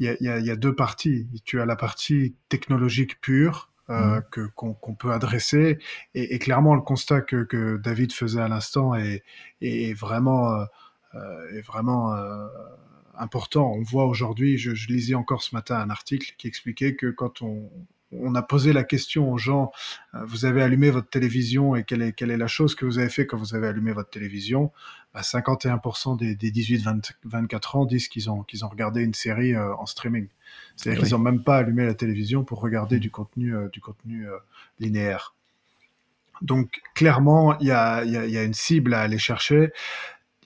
il 0.00 0.06
y 0.20 0.28
a, 0.28 0.38
y 0.38 0.50
a 0.50 0.56
deux 0.56 0.74
parties. 0.74 1.26
Tu 1.44 1.60
as 1.60 1.66
la 1.66 1.76
partie 1.76 2.34
technologique 2.48 3.20
pure 3.20 3.70
euh, 3.90 4.18
mmh. 4.18 4.22
que 4.30 4.40
qu'on 4.54 4.94
peut 4.94 5.12
adresser 5.12 5.78
et, 6.14 6.34
et, 6.34 6.38
clairement 6.38 6.74
le 6.74 6.80
constat 6.80 7.20
que, 7.20 7.44
que 7.44 7.76
David 7.76 8.12
faisait 8.12 8.40
à 8.40 8.48
l'instant 8.48 8.94
est, 8.94 9.22
est, 9.60 9.92
vraiment 9.92 10.54
euh, 10.54 10.64
est 11.52 11.60
vraiment 11.60 12.14
important. 13.16 13.70
On 13.72 13.82
voit 13.82 14.06
aujourd'hui, 14.06 14.56
je, 14.56 14.74
je, 14.74 14.88
lisais 14.88 15.14
encore 15.14 15.42
ce 15.42 15.54
matin 15.54 15.76
un 15.76 15.90
article 15.90 16.34
qui 16.38 16.48
expliquait 16.48 16.96
que 16.96 17.10
quand 17.10 17.42
on, 17.42 17.70
on 18.20 18.34
a 18.34 18.42
posé 18.42 18.72
la 18.72 18.84
question 18.84 19.32
aux 19.32 19.38
gens, 19.38 19.72
euh, 20.14 20.24
vous 20.24 20.44
avez 20.44 20.62
allumé 20.62 20.90
votre 20.90 21.08
télévision 21.08 21.74
et 21.74 21.84
quelle 21.84 22.02
est, 22.02 22.12
quelle 22.12 22.30
est 22.30 22.36
la 22.36 22.46
chose 22.46 22.74
que 22.74 22.84
vous 22.84 22.98
avez 22.98 23.08
fait 23.08 23.26
quand 23.26 23.36
vous 23.36 23.54
avez 23.54 23.66
allumé 23.66 23.92
votre 23.92 24.10
télévision? 24.10 24.72
51% 25.14 26.10
bah, 26.10 26.24
des, 26.24 26.34
des 26.34 26.50
18-24 26.50 27.76
ans 27.76 27.84
disent 27.84 28.08
qu'ils 28.08 28.30
ont, 28.30 28.42
qu'ils 28.42 28.64
ont 28.64 28.68
regardé 28.68 29.02
une 29.02 29.14
série 29.14 29.54
euh, 29.54 29.74
en 29.76 29.86
streaming. 29.86 30.28
C'est-à-dire 30.76 31.02
qu'ils 31.02 31.12
n'ont 31.12 31.20
même 31.20 31.42
pas 31.42 31.58
allumé 31.58 31.86
la 31.86 31.94
télévision 31.94 32.44
pour 32.44 32.60
regarder 32.60 32.96
mmh. 32.96 33.00
du 33.00 33.10
contenu, 33.10 33.56
euh, 33.56 33.68
du 33.68 33.80
contenu 33.80 34.26
linéaire. 34.80 35.34
Donc 36.42 36.82
clairement, 36.94 37.58
il 37.58 37.68
y 37.68 37.70
a, 37.70 38.04
y 38.04 38.36
a, 38.36 38.42
une 38.42 38.54
cible 38.54 38.92
à 38.94 39.00
aller 39.02 39.18
chercher 39.18 39.72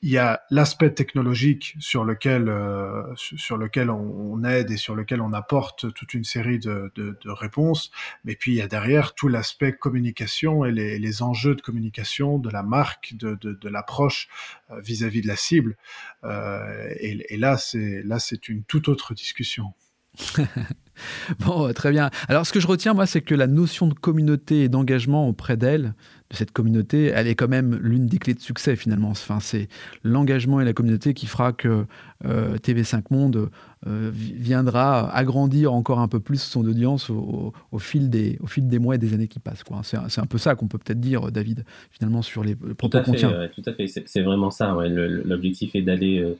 il 0.02 0.10
y 0.10 0.18
a 0.18 0.40
l'aspect 0.50 0.92
technologique 0.92 1.74
sur 1.78 2.04
lequel 2.04 2.48
euh, 2.48 3.02
sur 3.16 3.56
lequel 3.56 3.90
on, 3.90 4.42
aide 4.44 4.70
et 4.70 4.76
sur 4.76 4.94
lequel 4.94 5.20
on 5.20 5.32
apporte 5.32 5.92
toute 5.94 6.14
une 6.14 6.24
série 6.24 6.58
de, 6.58 6.92
de, 6.94 7.30
réponses, 7.30 7.90
mais 8.24 8.36
puis 8.36 8.52
il 8.52 8.54
y 8.56 8.62
a 8.62 8.68
derrière 8.68 9.14
tout 9.14 9.28
l'aspect 9.28 9.72
communication 9.72 10.64
et 10.64 10.72
les, 10.72 10.98
les, 10.98 11.22
enjeux 11.22 11.54
de 11.54 11.60
communication 11.60 12.38
de 12.38 12.50
la 12.50 12.62
marque, 12.62 13.14
de, 13.16 13.34
de 13.34 13.68
l'approche 13.68 14.28
euh, 14.70 14.80
vis-à-vis 14.80 15.22
de 15.22 15.26
la 15.26 15.36
cible. 15.36 15.76
Euh, 16.24 16.88
et, 17.00 17.34
et, 17.34 17.36
là, 17.36 17.56
c'est 17.56 18.02
là 18.04 18.18
c'est 18.18 18.48
une 18.48 18.62
toute 18.64 18.88
autre 18.88 19.14
discussion. 19.14 19.74
bon, 21.40 21.72
très 21.72 21.90
bien. 21.90 22.10
Alors, 22.28 22.46
ce 22.46 22.52
que 22.52 22.60
je 22.60 22.66
retiens, 22.66 22.94
moi, 22.94 23.06
c'est 23.06 23.22
que 23.22 23.34
la 23.34 23.46
notion 23.46 23.86
de 23.86 23.94
communauté 23.94 24.64
et 24.64 24.68
d'engagement 24.68 25.28
auprès 25.28 25.56
d'elle, 25.56 25.94
de 26.30 26.36
cette 26.36 26.52
communauté, 26.52 27.06
elle 27.06 27.26
est 27.26 27.34
quand 27.34 27.48
même 27.48 27.78
l'une 27.80 28.06
des 28.06 28.18
clés 28.18 28.34
de 28.34 28.40
succès, 28.40 28.76
finalement. 28.76 29.10
Enfin, 29.10 29.40
c'est 29.40 29.68
l'engagement 30.02 30.60
et 30.60 30.64
la 30.64 30.72
communauté 30.72 31.14
qui 31.14 31.26
fera 31.26 31.52
que 31.52 31.86
euh, 32.24 32.58
TV5 32.58 33.04
Monde 33.10 33.50
euh, 33.86 34.10
viendra 34.12 35.10
agrandir 35.14 35.72
encore 35.72 36.00
un 36.00 36.08
peu 36.08 36.20
plus 36.20 36.42
son 36.42 36.66
audience 36.66 37.10
au, 37.10 37.52
fil, 37.78 38.10
des, 38.10 38.36
au 38.40 38.46
fil 38.46 38.66
des 38.68 38.78
mois 38.78 38.96
et 38.96 38.98
des 38.98 39.14
années 39.14 39.28
qui 39.28 39.38
passent. 39.38 39.64
C'est 39.84 40.20
un, 40.20 40.26
peu 40.26 40.38
ça 40.38 40.54
qu'on 40.54 40.68
peut 40.68 40.78
peut-être 40.78 41.00
dire, 41.00 41.32
David, 41.32 41.64
finalement, 41.90 42.22
sur 42.22 42.44
les 42.44 42.54
propos 42.54 43.00
qu'on 43.02 43.12
tient. 43.12 43.48
tout 43.54 43.62
à 43.64 43.72
fait, 43.72 43.86
c'est 43.86 44.22
vraiment 44.22 44.50
ça. 44.50 44.76
L'objectif 44.86 45.74
est 45.74 45.82
d'aller 45.82 46.18
euh, 46.18 46.34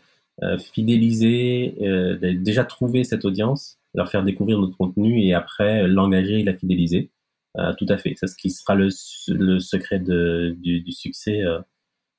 euh, 0.45 0.57
fidéliser, 0.57 1.75
euh, 1.83 2.17
déjà 2.21 2.65
trouver 2.65 3.03
cette 3.03 3.25
audience, 3.25 3.77
leur 3.93 4.09
faire 4.09 4.23
découvrir 4.23 4.61
notre 4.61 4.77
contenu 4.77 5.21
et 5.21 5.35
après 5.35 5.89
l'engager 5.89 6.39
et 6.41 6.45
la 6.45 6.55
fidéliser. 6.55 7.11
Euh, 7.59 7.73
tout 7.77 7.87
à 7.89 7.99
fait. 7.99 8.15
C'est 8.17 8.27
ce 8.27 8.37
qui 8.37 8.51
sera 8.51 8.75
le, 8.75 8.89
le 9.29 9.59
secret 9.61 9.99
de, 9.99 10.57
du, 10.59 10.81
du, 10.81 10.93
succès 10.93 11.43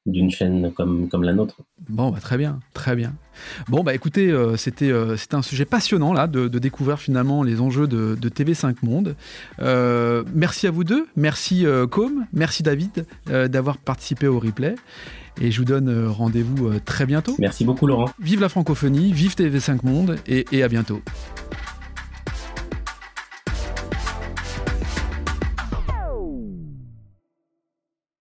d'une 0.05 0.31
chaîne 0.31 0.71
comme, 0.73 1.07
comme 1.07 1.23
la 1.23 1.33
nôtre. 1.33 1.61
Bon, 1.87 2.11
bah, 2.11 2.19
très 2.19 2.37
bien, 2.37 2.59
très 2.73 2.95
bien. 2.95 3.13
Bon, 3.67 3.83
bah 3.83 3.93
écoutez, 3.93 4.33
c'était 4.57 4.91
c'était 5.17 5.35
un 5.35 5.41
sujet 5.41 5.65
passionnant 5.65 6.13
là 6.13 6.27
de, 6.27 6.47
de, 6.47 6.59
découvrir 6.59 6.99
finalement 6.99 7.43
les 7.43 7.61
enjeux 7.61 7.87
de, 7.87 8.15
de 8.15 8.29
TV5 8.29 8.77
Monde. 8.81 9.15
merci 10.33 10.67
à 10.67 10.71
vous 10.71 10.83
deux, 10.83 11.07
merci 11.15 11.65
Com, 11.91 12.25
merci 12.33 12.63
David 12.63 13.05
d'avoir 13.25 13.77
participé 13.77 14.27
au 14.27 14.39
replay. 14.39 14.75
Et 15.41 15.51
je 15.51 15.59
vous 15.59 15.65
donne 15.65 15.89
euh, 15.89 16.09
rendez-vous 16.09 16.67
euh, 16.67 16.79
très 16.83 17.05
bientôt. 17.05 17.35
Merci 17.39 17.63
beaucoup 17.63 17.87
Laurent. 17.87 18.09
Vive 18.19 18.41
la 18.41 18.49
francophonie, 18.49 19.13
vive 19.13 19.35
TV5 19.35 19.79
Monde 19.83 20.17
et, 20.27 20.45
et 20.51 20.63
à 20.63 20.67
bientôt. 20.67 21.01